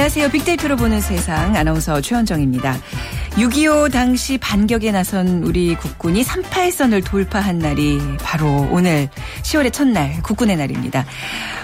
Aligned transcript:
안녕하세요. 0.00 0.30
빅데이터로 0.30 0.76
보는 0.76 0.98
세상 1.02 1.54
아나운서 1.54 2.00
최현정입니다. 2.00 2.74
6.25 3.32 3.92
당시 3.92 4.38
반격에 4.38 4.92
나선 4.92 5.42
우리 5.42 5.74
국군이 5.74 6.24
38선을 6.24 7.04
돌파한 7.04 7.58
날이 7.58 8.00
바로 8.22 8.66
오늘 8.72 9.10
10월의 9.42 9.74
첫날 9.74 10.22
국군의 10.22 10.56
날입니다. 10.56 11.04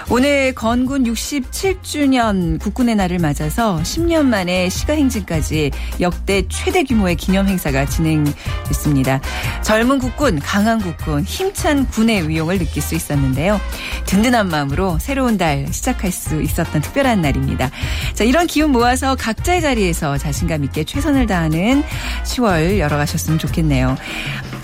오늘 0.09 0.55
건군 0.55 1.03
67주년 1.03 2.61
국군의 2.61 2.95
날을 2.95 3.19
맞아서 3.19 3.77
10년 3.83 4.25
만에 4.25 4.69
시가행진까지 4.69 5.71
역대 5.99 6.47
최대 6.47 6.85
규모의 6.85 7.17
기념 7.17 7.45
행사가 7.49 7.85
진행됐습니다. 7.85 9.19
젊은 9.63 9.99
국군, 9.99 10.39
강한 10.39 10.79
국군, 10.79 11.23
힘찬 11.23 11.89
군의 11.89 12.29
위용을 12.29 12.57
느낄 12.57 12.81
수 12.81 12.95
있었는데요. 12.95 13.59
든든한 14.05 14.47
마음으로 14.47 14.97
새로운 14.99 15.37
달 15.37 15.67
시작할 15.69 16.09
수 16.13 16.41
있었던 16.41 16.81
특별한 16.81 17.19
날입니다. 17.19 17.69
자, 18.13 18.23
이런 18.23 18.47
기운 18.47 18.71
모아서 18.71 19.13
각자의 19.15 19.61
자리에서 19.61 20.17
자신감 20.17 20.63
있게 20.63 20.85
최선을 20.85 21.27
다하는 21.27 21.83
10월 22.23 22.79
열어가셨으면 22.79 23.39
좋겠네요. 23.39 23.97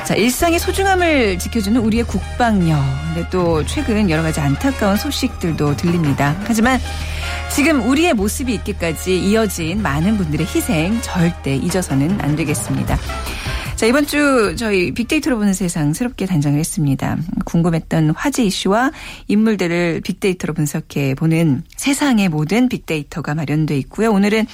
자, 0.06 0.16
일상의 0.16 0.60
소중함을 0.60 1.38
지켜주는 1.40 1.80
우리의 1.82 2.06
국방력. 2.06 2.80
근데 3.14 3.30
또 3.30 3.66
최근 3.66 4.10
여러 4.10 4.22
가지 4.24 4.40
안타까운 4.40 4.98
소식 4.98 5.33
들도 5.40 5.76
들립니다. 5.76 6.36
하지만 6.46 6.80
지금 7.54 7.88
우리의 7.88 8.14
모습이 8.14 8.54
있기까지 8.56 9.20
이어진 9.20 9.82
많은 9.82 10.18
분들의 10.18 10.46
희생 10.48 11.02
절대 11.02 11.56
잊어서는 11.56 12.20
안 12.22 12.36
되겠습니다. 12.36 12.98
자, 13.76 13.88
이번 13.88 14.06
주 14.06 14.56
저희 14.58 14.94
빅데이터로 14.94 15.38
보는 15.38 15.54
세상 15.54 15.94
새롭게 15.94 16.26
단장을 16.26 16.58
했습니다. 16.58 17.18
궁금했던 17.46 18.12
화제 18.12 18.44
이슈와 18.44 18.92
인물들을 19.28 20.02
빅데이터로 20.02 20.54
분석해 20.54 21.16
보는 21.16 21.64
세상의 21.76 22.30
모든 22.30 22.70
빅데이터가 22.70 23.36
마련돼 23.36 23.78
있고요. 23.80 24.12
오늘은 24.12 24.46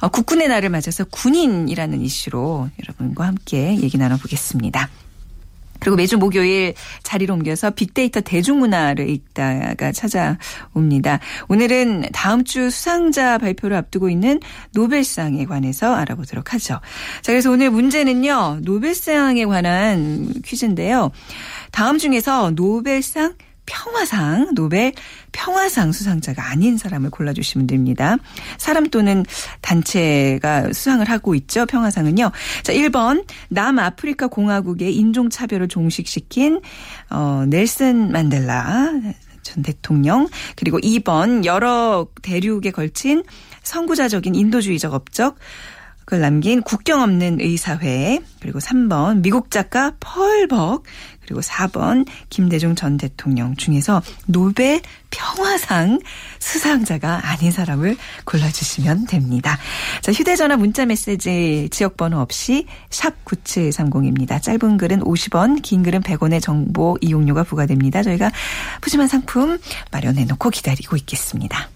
어, 0.00 0.08
국군의 0.08 0.48
날을 0.48 0.70
맞아서 0.70 1.04
군인이라는 1.04 2.00
이슈로 2.00 2.70
여러분과 2.82 3.26
함께 3.26 3.76
얘기 3.80 3.98
나눠보겠습니다. 3.98 4.88
그리고 5.80 5.96
매주 5.96 6.18
목요일 6.18 6.74
자리를 7.02 7.32
옮겨서 7.32 7.70
빅데이터 7.70 8.20
대중문화를 8.20 9.08
읽다가 9.08 9.92
찾아옵니다. 9.92 11.20
오늘은 11.48 12.08
다음 12.12 12.44
주 12.44 12.70
수상자 12.70 13.38
발표를 13.38 13.76
앞두고 13.76 14.08
있는 14.08 14.40
노벨상에 14.72 15.44
관해서 15.44 15.94
알아보도록 15.94 16.54
하죠. 16.54 16.80
자, 17.22 17.32
그래서 17.32 17.50
오늘 17.50 17.70
문제는요, 17.70 18.60
노벨상에 18.62 19.44
관한 19.44 20.32
퀴즈인데요. 20.44 21.10
다음 21.70 21.98
중에서 21.98 22.50
노벨상 22.50 23.34
평화상, 23.66 24.54
노벨 24.54 24.92
평화상 25.32 25.92
수상자가 25.92 26.50
아닌 26.50 26.78
사람을 26.78 27.10
골라주시면 27.10 27.66
됩니다. 27.66 28.16
사람 28.58 28.88
또는 28.88 29.24
단체가 29.60 30.72
수상을 30.72 31.08
하고 31.10 31.34
있죠. 31.34 31.66
평화상은요. 31.66 32.30
자, 32.62 32.72
1번 32.72 33.26
남아프리카 33.48 34.28
공화국의 34.28 34.94
인종 34.94 35.28
차별을 35.28 35.68
종식시킨 35.68 36.60
어, 37.10 37.44
넬슨 37.46 38.12
만델라 38.12 38.92
전 39.42 39.62
대통령 39.62 40.28
그리고 40.56 40.78
2번 40.78 41.44
여러 41.44 42.08
대륙에 42.22 42.70
걸친 42.72 43.22
선구자적인 43.62 44.34
인도주의적 44.34 44.92
업적 44.92 45.36
그걸 46.06 46.20
남긴 46.20 46.62
국경 46.62 47.02
없는 47.02 47.40
의사회 47.40 48.20
그리고 48.38 48.60
3번 48.60 49.22
미국 49.22 49.50
작가 49.50 49.92
펄벅 49.98 50.84
그리고 51.26 51.40
4번 51.40 52.06
김대중 52.30 52.76
전 52.76 52.96
대통령 52.96 53.56
중에서 53.56 54.00
노벨 54.26 54.80
평화상 55.10 55.98
수상자가 56.38 57.28
아닌 57.28 57.50
사람을 57.50 57.96
골라주시면 58.24 59.06
됩니다. 59.06 59.58
자, 60.00 60.12
휴대전화 60.12 60.56
문자 60.56 60.86
메시지 60.86 61.68
지역번호 61.72 62.20
없이 62.20 62.66
샵 62.88 63.24
9730입니다. 63.24 64.40
짧은 64.40 64.76
글은 64.76 65.00
50원, 65.00 65.60
긴 65.62 65.82
글은 65.82 66.02
100원의 66.02 66.40
정보 66.40 66.96
이용료가 67.00 67.42
부과됩니다. 67.42 68.04
저희가 68.04 68.30
푸짐한 68.80 69.08
상품 69.08 69.58
마련해놓고 69.90 70.50
기다리고 70.50 70.96
있겠습니다. 70.96 71.68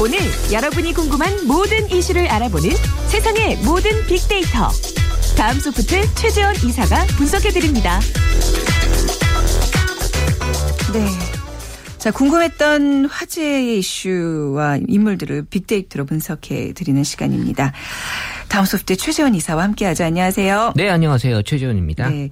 오늘 0.00 0.16
여러분이 0.52 0.94
궁금한 0.94 1.28
모든 1.48 1.90
이슈를 1.90 2.28
알아보는 2.28 2.70
세상의 3.08 3.56
모든 3.64 3.90
빅데이터. 4.06 4.70
다음 5.36 5.58
소프트 5.58 6.14
최재원 6.14 6.54
이사가 6.54 7.04
분석해드립니다. 7.16 7.98
네. 10.92 11.04
자, 11.98 12.12
궁금했던 12.12 13.06
화제의 13.06 13.78
이슈와 13.80 14.78
인물들을 14.86 15.46
빅데이터로 15.50 16.06
분석해 16.06 16.74
드리는 16.74 17.02
시간입니다. 17.02 17.72
다음 18.48 18.64
소프트 18.66 18.96
최재원 18.96 19.34
이사와 19.34 19.64
함께 19.64 19.84
하죠. 19.86 20.04
안녕하세요. 20.04 20.74
네, 20.76 20.88
안녕하세요. 20.88 21.42
최재원입니다. 21.42 22.08
네. 22.08 22.30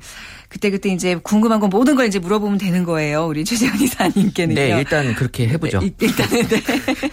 그때그때 0.57 0.89
이제 0.89 1.17
궁금한 1.23 1.61
건 1.61 1.69
모든 1.69 1.97
걸 1.97 2.07
이제 2.07 2.19
물어보면 2.19 2.59
되는 2.59 2.85
거예요. 2.85 3.27
우리 3.27 3.45
최재현 3.45 3.79
이사님께는요. 3.79 4.55
네, 4.55 4.79
일단 4.79 5.15
그렇게 5.15 5.49
해보죠. 5.49 5.81
네, 5.81 5.91
일단은, 6.01 6.49
네. 6.49 6.63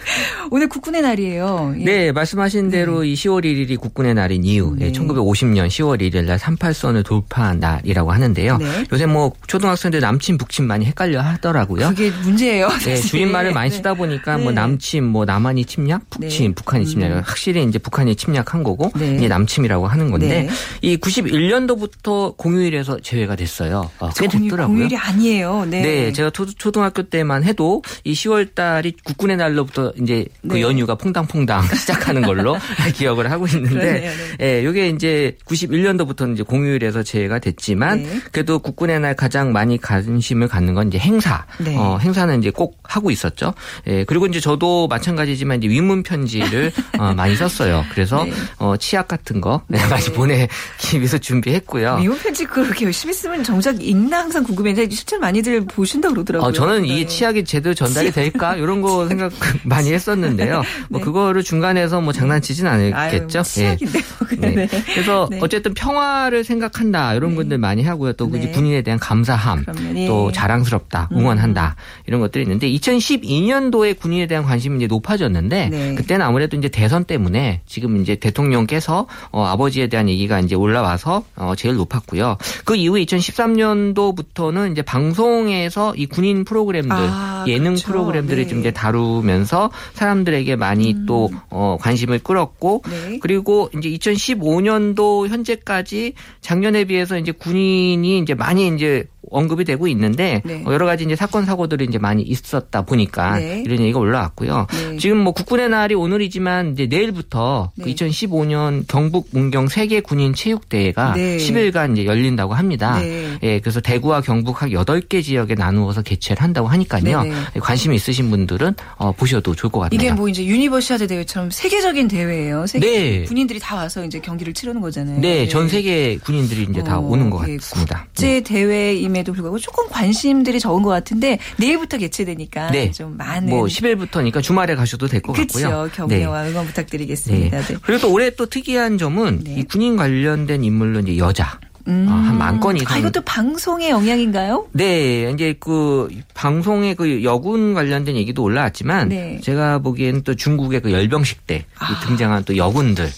오늘 0.50 0.68
국군의 0.68 1.02
날이에요. 1.02 1.74
예. 1.80 1.84
네, 1.84 2.12
말씀하신 2.12 2.70
대로 2.70 3.02
네. 3.02 3.08
이 3.08 3.14
10월 3.14 3.44
1일이 3.44 3.78
국군의 3.78 4.14
날인 4.14 4.44
이유. 4.44 4.74
네. 4.78 4.92
1950년 4.92 5.68
10월 5.68 6.00
1일 6.00 6.24
날 6.24 6.38
38선을 6.38 7.04
돌파한 7.04 7.60
날이라고 7.60 8.12
하는데요. 8.12 8.56
네. 8.56 8.84
요새 8.90 9.06
뭐 9.06 9.32
초등학생들 9.46 10.00
남친, 10.00 10.38
북친 10.38 10.66
많이 10.66 10.86
헷갈려 10.86 11.20
하더라고요. 11.20 11.90
그게 11.90 12.10
문제예요. 12.22 12.68
네, 12.84 12.96
줄임말을 12.96 13.52
많이 13.52 13.70
네. 13.70 13.76
쓰다 13.76 13.94
보니까 13.94 14.38
뭐 14.38 14.52
남침, 14.52 15.04
뭐 15.04 15.24
남한이 15.26 15.66
침략, 15.66 16.08
북침, 16.08 16.54
북한이 16.54 16.86
침략. 16.86 17.04
음. 17.08 17.22
확실히 17.24 17.62
이제 17.64 17.78
북한이 17.78 18.16
침략한 18.16 18.62
거고 18.62 18.90
이게 18.96 19.28
남침이라고 19.28 19.86
하는 19.86 20.10
건데 20.10 20.48
이 20.80 20.96
91년도부터 20.96 22.36
공휴일에서 22.38 23.00
제외가 23.00 23.33
제외가 23.34 23.36
됐어요. 23.36 23.90
어, 23.98 24.10
꽤 24.10 24.26
됐더라고요. 24.28 24.66
공휴일이 24.66 24.96
아니에요. 24.96 25.66
네. 25.66 25.82
네, 25.82 26.12
제가 26.12 26.30
초등학교 26.30 27.02
때만 27.02 27.44
해도 27.44 27.82
이 28.04 28.12
10월 28.12 28.54
달이 28.54 28.94
국군의 29.04 29.36
날로부터 29.36 29.92
이제 30.00 30.24
그 30.48 30.54
네. 30.54 30.62
연휴가 30.62 30.94
퐁당퐁당 30.94 31.68
시작하는 31.74 32.22
걸로 32.22 32.56
기억을 32.94 33.30
하고 33.30 33.46
있는데 33.46 34.12
예, 34.40 34.44
네, 34.44 34.64
요게 34.64 34.88
이제 34.90 35.36
91년도부터는 35.46 36.34
이제 36.34 36.42
공휴일에서 36.42 37.02
제외가 37.02 37.38
됐지만 37.38 38.02
네. 38.02 38.20
그래도 38.32 38.58
국군의 38.58 39.00
날 39.00 39.14
가장 39.14 39.52
많이 39.52 39.78
관심을 39.78 40.48
갖는 40.48 40.74
건 40.74 40.88
이제 40.88 40.98
행사. 40.98 41.44
네. 41.58 41.76
어, 41.76 41.98
행사는 41.98 42.38
이제 42.38 42.50
꼭 42.50 42.78
하고 42.84 43.10
있었죠. 43.10 43.54
예, 43.86 44.04
그리고 44.04 44.26
이제 44.26 44.40
저도 44.40 44.86
마찬가지지만 44.88 45.58
이제 45.58 45.68
위문 45.68 46.02
편지를 46.02 46.72
어, 46.98 47.12
많이 47.14 47.36
썼어요. 47.36 47.84
그래서 47.92 48.24
네. 48.24 48.32
어, 48.58 48.76
치약 48.76 49.08
같은 49.08 49.40
거 49.40 49.62
네, 49.68 49.78
많이 49.88 50.04
보내기 50.12 50.98
위해서 50.98 51.18
준비했고요. 51.18 51.96
위문 52.00 52.18
편지 52.18 52.44
그렇게 52.44 52.84
열심히 52.84 53.13
쓰면 53.14 53.44
정작 53.44 53.82
읽나 53.82 54.18
항상 54.18 54.44
궁금했는데 54.44 54.94
실제로 54.94 55.20
많이들 55.20 55.64
보신다 55.64 56.10
그러더라고요. 56.10 56.48
어, 56.48 56.52
저는 56.52 56.84
이 56.84 57.04
네. 57.04 57.06
치약이 57.06 57.44
제대로 57.44 57.74
전달이 57.74 58.12
될까 58.12 58.56
이런 58.56 58.82
거 58.82 59.08
생각 59.08 59.32
많이 59.64 59.92
했었는데요. 59.92 60.62
뭐 60.90 61.00
네. 61.00 61.04
그거를 61.04 61.42
중간에서 61.42 62.00
뭐 62.00 62.12
장난치진 62.12 62.66
않겠죠. 62.66 63.38
아유, 63.38 63.44
치약인데 63.44 64.00
네. 64.38 64.54
네. 64.54 64.68
그래서 64.92 65.28
네. 65.30 65.38
어쨌든 65.40 65.74
평화를 65.74 66.44
생각한다 66.44 67.14
이런 67.14 67.30
네. 67.30 67.36
분들 67.36 67.58
많이 67.58 67.82
하고요. 67.82 68.14
또 68.14 68.28
네. 68.30 68.50
군인에 68.50 68.82
대한 68.82 68.98
감사함, 68.98 69.64
그럼요. 69.64 70.06
또 70.06 70.32
자랑스럽다, 70.32 71.08
음. 71.12 71.18
응원한다 71.18 71.76
음. 71.78 72.02
이런 72.06 72.20
것들이 72.20 72.42
있는데 72.42 72.70
2012년도에 72.70 73.98
군인에 73.98 74.26
대한 74.26 74.44
관심이 74.44 74.76
이제 74.76 74.86
높아졌는데 74.86 75.94
그때는 75.96 76.26
아무래도 76.26 76.56
이제 76.56 76.68
대선 76.68 77.04
때문에 77.04 77.60
지금 77.66 78.00
이제 78.00 78.16
대통령께서 78.16 79.06
어, 79.30 79.44
아버지에 79.44 79.88
대한 79.88 80.08
얘기가 80.08 80.40
이제 80.40 80.54
올라와서 80.54 81.24
어, 81.36 81.54
제일 81.56 81.76
높았고요. 81.76 82.36
그 82.64 82.76
이후에 82.76 83.02
2013년도부터는 83.04 84.72
이제 84.72 84.82
방송에서 84.82 85.94
이 85.94 86.06
군인 86.06 86.44
프로그램들 86.44 86.96
아, 86.96 87.33
예능 87.48 87.72
그렇죠. 87.72 87.88
프로그램들을 87.88 88.44
네. 88.44 88.48
좀 88.48 88.60
이제 88.60 88.70
다루면서 88.70 89.70
사람들에게 89.94 90.56
많이 90.56 90.92
음. 90.92 91.06
또 91.06 91.30
어, 91.50 91.76
관심을 91.80 92.20
끌었고 92.20 92.82
네. 92.88 93.18
그리고 93.20 93.70
이제 93.76 93.88
2015년도 93.90 95.28
현재까지 95.28 96.14
작년에 96.40 96.84
비해서 96.84 97.18
이제 97.18 97.32
군인이 97.32 98.18
이제 98.18 98.34
많이 98.34 98.68
이제 98.68 99.06
언급이 99.30 99.64
되고 99.64 99.86
있는데 99.88 100.42
네. 100.44 100.62
어, 100.66 100.72
여러 100.72 100.86
가지 100.86 101.04
이제 101.04 101.16
사건 101.16 101.44
사고들이 101.44 101.84
이제 101.84 101.98
많이 101.98 102.22
있었다 102.22 102.82
보니까 102.82 103.38
네. 103.38 103.62
이런 103.64 103.80
얘기가 103.80 103.98
올라왔고요. 103.98 104.66
네. 104.70 104.96
지금 104.98 105.18
뭐 105.18 105.32
국군의 105.32 105.68
날이 105.68 105.94
오늘이지만 105.94 106.72
이제 106.72 106.86
내일부터 106.86 107.72
그 107.80 107.90
2015년 107.90 108.84
경북 108.88 109.28
문경 109.32 109.68
세계 109.68 110.00
군인 110.00 110.34
체육 110.34 110.68
대회가 110.68 111.14
10일간 111.16 111.92
이제 111.92 112.04
열린다고 112.04 112.54
합니다. 112.54 113.00
예, 113.42 113.60
그래서 113.60 113.80
대구와 113.80 114.20
경북 114.20 114.62
한 114.62 114.70
8개 114.70 115.22
지역에 115.22 115.54
나누어서 115.54 116.02
개최를 116.02 116.42
한다고 116.42 116.68
하니까요. 116.68 117.24
관심이 117.60 117.96
있으신 117.96 118.30
분들은 118.30 118.74
어, 118.96 119.12
보셔도 119.12 119.54
좋을 119.54 119.70
것 119.70 119.80
같네요. 119.80 119.98
이게 120.00 120.12
뭐 120.12 120.28
이제 120.28 120.44
유니버시아드 120.44 121.06
대회처럼 121.06 121.50
세계적인 121.50 122.08
대회예요. 122.08 122.66
세계 122.66 123.22
군인들이 123.24 123.58
다 123.60 123.76
와서 123.76 124.04
이제 124.04 124.20
경기를 124.20 124.52
치르는 124.54 124.80
거잖아요. 124.80 125.20
네, 125.20 125.48
전 125.48 125.68
세계 125.68 126.16
군인들이 126.18 126.66
이제 126.70 126.80
어, 126.80 126.84
다 126.84 126.98
오는 126.98 127.30
것 127.30 127.38
같습니다. 127.38 128.04
국제 128.06 128.40
대회임에도 128.40 129.32
불구하고 129.32 129.58
조금 129.58 129.88
관심들이 129.88 130.60
적은 130.60 130.82
것 130.82 130.90
같은데 130.90 131.38
내일부터 131.58 131.98
개최되니까 131.98 132.70
네. 132.70 132.90
좀 132.90 133.16
많은 133.16 133.48
뭐 133.48 133.64
10일부터니까 133.66 134.42
주말에 134.42 134.74
가셔도 134.74 135.06
될 135.08 135.20
것 135.20 135.32
같고요. 135.32 135.68
그렇죠. 135.68 135.90
격려와 135.94 136.42
네. 136.44 136.50
응원 136.50 136.66
부탁드리겠습니다. 136.66 137.58
네. 137.60 137.66
네. 137.66 137.76
그리고 137.82 138.00
또 138.02 138.12
올해 138.12 138.30
또 138.30 138.46
특이한 138.46 138.98
점은 138.98 139.40
네. 139.44 139.56
이 139.58 139.62
군인 139.64 139.96
관련된 139.96 140.64
인물로 140.64 141.00
이제 141.00 141.16
여자 141.18 141.58
음. 141.86 142.06
아, 142.08 142.14
한만 142.14 142.60
건 142.60 142.76
이상. 142.76 142.96
아, 142.96 142.98
이것도 142.98 143.20
방송의 143.22 143.90
영향인가요? 143.90 144.66
네, 144.72 145.30
이제 145.32 145.54
그 145.58 146.08
방송의 146.34 146.94
그 146.94 147.22
여군 147.24 147.74
관련된 147.74 148.16
얘기도 148.16 148.42
올라왔지만 148.42 149.08
네. 149.08 149.40
제가 149.42 149.78
보기에는 149.80 150.22
또 150.22 150.34
중국의 150.34 150.80
그 150.80 150.92
열병식 150.92 151.46
때 151.46 151.64
아. 151.78 152.00
등장한 152.06 152.44
또 152.44 152.56
여군들 152.56 153.10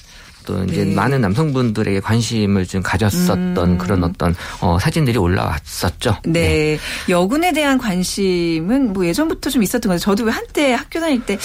또 0.47 0.65
이제 0.65 0.85
네. 0.85 0.95
많은 0.95 1.21
남성분들에게 1.21 2.01
관심을 2.01 2.67
좀 2.67 2.81
가졌었던 2.81 3.59
음. 3.59 3.79
그런 3.79 4.03
어떤 4.05 4.35
어, 4.61 4.79
사진들이 4.79 5.19
올라왔었죠. 5.19 6.19
네. 6.25 6.33
네. 6.33 6.79
여군에 7.09 7.53
대한 7.53 7.77
관심은 7.77 8.93
뭐 8.93 9.05
예전부터 9.05 9.51
좀 9.51 9.63
있었던 9.63 9.91
거죠. 9.91 10.03
저도 10.03 10.31
한때 10.31 10.73
학교 10.73 11.01
다닐 11.01 11.21
때 11.27 11.37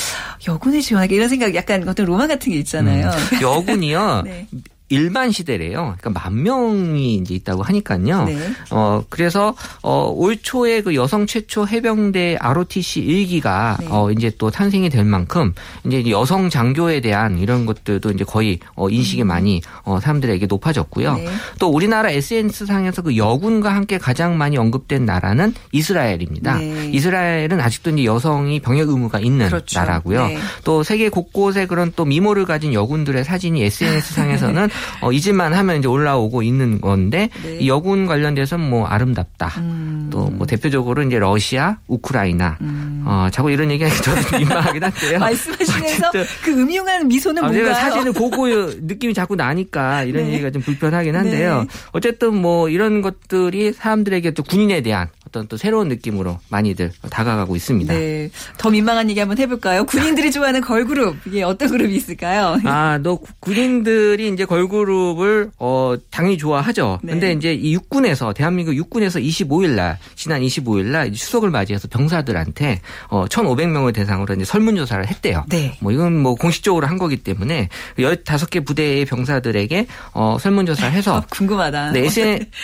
여군에 0.48 0.80
지원하기 0.80 1.14
이런 1.14 1.28
생각 1.28 1.54
약간 1.56 1.88
어떤 1.90 2.06
로망 2.06 2.28
같은 2.28 2.52
게 2.52 2.60
있잖아요. 2.60 3.10
음. 3.10 3.42
여군이요. 3.42 4.22
네. 4.26 4.48
일반 4.92 5.32
시대래요. 5.32 5.96
그러니까 5.98 6.10
만 6.10 6.44
명이 6.44 7.16
이제 7.16 7.34
있다고 7.34 7.64
하니까요. 7.64 8.26
네. 8.26 8.38
어 8.70 9.04
그래서 9.10 9.56
어올 9.82 10.38
초에 10.38 10.82
그 10.82 10.94
여성 10.96 11.26
최초 11.26 11.66
해병대 11.66 12.38
ROTC 12.40 13.02
1기가 13.02 13.80
네. 13.80 13.88
어 13.90 14.12
이제 14.12 14.32
또 14.38 14.52
탄생이 14.52 14.90
될 14.90 15.06
만큼 15.06 15.54
이제 15.86 16.10
여성 16.10 16.50
장교에 16.50 17.00
대한 17.00 17.40
이런 17.40 17.66
것들도 17.66 18.12
이제 18.12 18.24
거의 18.24 18.60
어 18.76 18.90
인식이 18.90 19.24
음. 19.24 19.28
많이 19.28 19.62
어 19.84 20.00
사람들에게 20.00 20.46
높아졌고요. 20.46 21.16
네. 21.16 21.28
또 21.60 21.70
우리나라 21.70 22.10
SNS 22.10 22.66
상에서 22.66 23.02
그 23.02 23.16
여군과 23.16 23.74
함께 23.74 23.98
가장 23.98 24.38
많이 24.38 24.58
언급된 24.58 25.06
나라는 25.06 25.54
이스라엘입니다. 25.72 26.58
네. 26.58 26.90
이스라엘은 26.94 27.60
아직도 27.60 27.92
이제 27.92 28.04
여성이 28.06 28.60
병역 28.60 28.90
의무가 28.90 29.20
있는 29.20 29.48
그렇죠. 29.48 29.80
나라고요. 29.80 30.28
네. 30.28 30.38
또 30.64 30.84
세계 30.84 31.10
곳곳에 31.10 31.66
그런 31.66 31.94
또 31.96 32.04
미모를 32.04 32.46
가진 32.46 32.74
여군들의 32.74 33.24
사진이 33.24 33.64
SNS 33.64 34.14
상에서는 34.14 34.70
어, 35.02 35.12
잊을만 35.12 35.54
하면 35.54 35.80
이제 35.80 35.88
올라오고 35.88 36.44
있는 36.44 36.82
건데 36.82 37.30
네. 37.44 37.58
이 37.60 37.68
여군 37.68 38.06
관련돼서는 38.06 38.70
뭐 38.70 38.86
아름답다. 38.86 39.48
음. 39.58 40.10
또뭐 40.12 40.46
대표적으로 40.46 41.02
이제 41.04 41.18
러시아, 41.20 41.78
우크라이나. 41.88 42.58
음. 42.62 43.04
어, 43.06 43.28
자꾸 43.32 43.50
이런 43.52 43.72
얘기하기 43.72 43.96
저도 44.04 44.38
민망하긴 44.38 44.84
한데요. 44.84 45.20
말씀하시면서 45.20 46.12
그 46.44 46.52
음흉한 46.52 47.08
미소는 47.08 47.44
아, 47.44 47.48
뭔가요? 47.48 47.74
사진을 47.74 48.14
보고 48.14 48.48
느낌이 48.48 49.14
자꾸 49.14 49.36
나니까 49.36 50.04
이런 50.04 50.26
네. 50.28 50.34
얘기가 50.34 50.52
좀 50.52 50.62
불편하긴 50.62 51.16
한데요. 51.16 51.62
네. 51.62 51.68
어쨌든 51.94 52.36
뭐 52.36 52.70
이런 52.70 53.02
것들이 53.02 53.74
사람들에게 53.74 54.32
또 54.32 54.44
군인에 54.44 54.82
대한 54.82 55.08
어떤 55.32 55.48
또 55.48 55.56
새로운 55.56 55.88
느낌으로 55.88 56.40
많이들 56.50 56.92
다가가고 57.10 57.56
있습니다. 57.56 57.94
네. 57.94 58.30
더 58.58 58.70
민망한 58.70 59.10
얘기 59.10 59.20
한번 59.20 59.38
해볼까요? 59.38 59.86
군인들이 59.86 60.30
좋아하는 60.30 60.60
걸그룹 60.60 61.16
이게 61.26 61.42
어떤 61.42 61.70
그룹이 61.70 61.96
있을까요? 61.96 62.60
아, 62.66 63.00
너 63.02 63.18
군인들이 63.40 64.28
이제 64.28 64.44
걸그룹을 64.44 65.52
어 65.58 65.96
당연히 66.10 66.38
좋아하죠. 66.38 67.00
네. 67.02 67.14
근데 67.14 67.32
이제 67.32 67.54
이 67.54 67.74
육군에서 67.74 68.34
대한민국 68.34 68.76
육군에서 68.76 69.20
25일 69.20 69.70
날 69.70 69.98
지난 70.16 70.42
25일 70.42 70.88
날 70.88 71.14
추석을 71.14 71.50
맞이해서 71.50 71.88
병사들한테 71.88 72.82
어 73.10 73.26
1,500명을 73.26 73.94
대상으로 73.94 74.34
이제 74.36 74.44
설문조사를 74.44 75.08
했대요. 75.08 75.46
네. 75.48 75.78
뭐 75.80 75.94
이건 75.94 76.18
뭐 76.18 76.36
공식적으로 76.36 76.88
한 76.88 76.98
거기 76.98 77.16
때문에 77.16 77.70
15개 77.98 78.66
부대의 78.66 79.06
병사들에게 79.06 79.88
어 80.12 80.38
설문조사를 80.42 80.92
해서 80.92 81.20
아, 81.20 81.22
궁금하다. 81.32 81.94
네, 81.94 82.10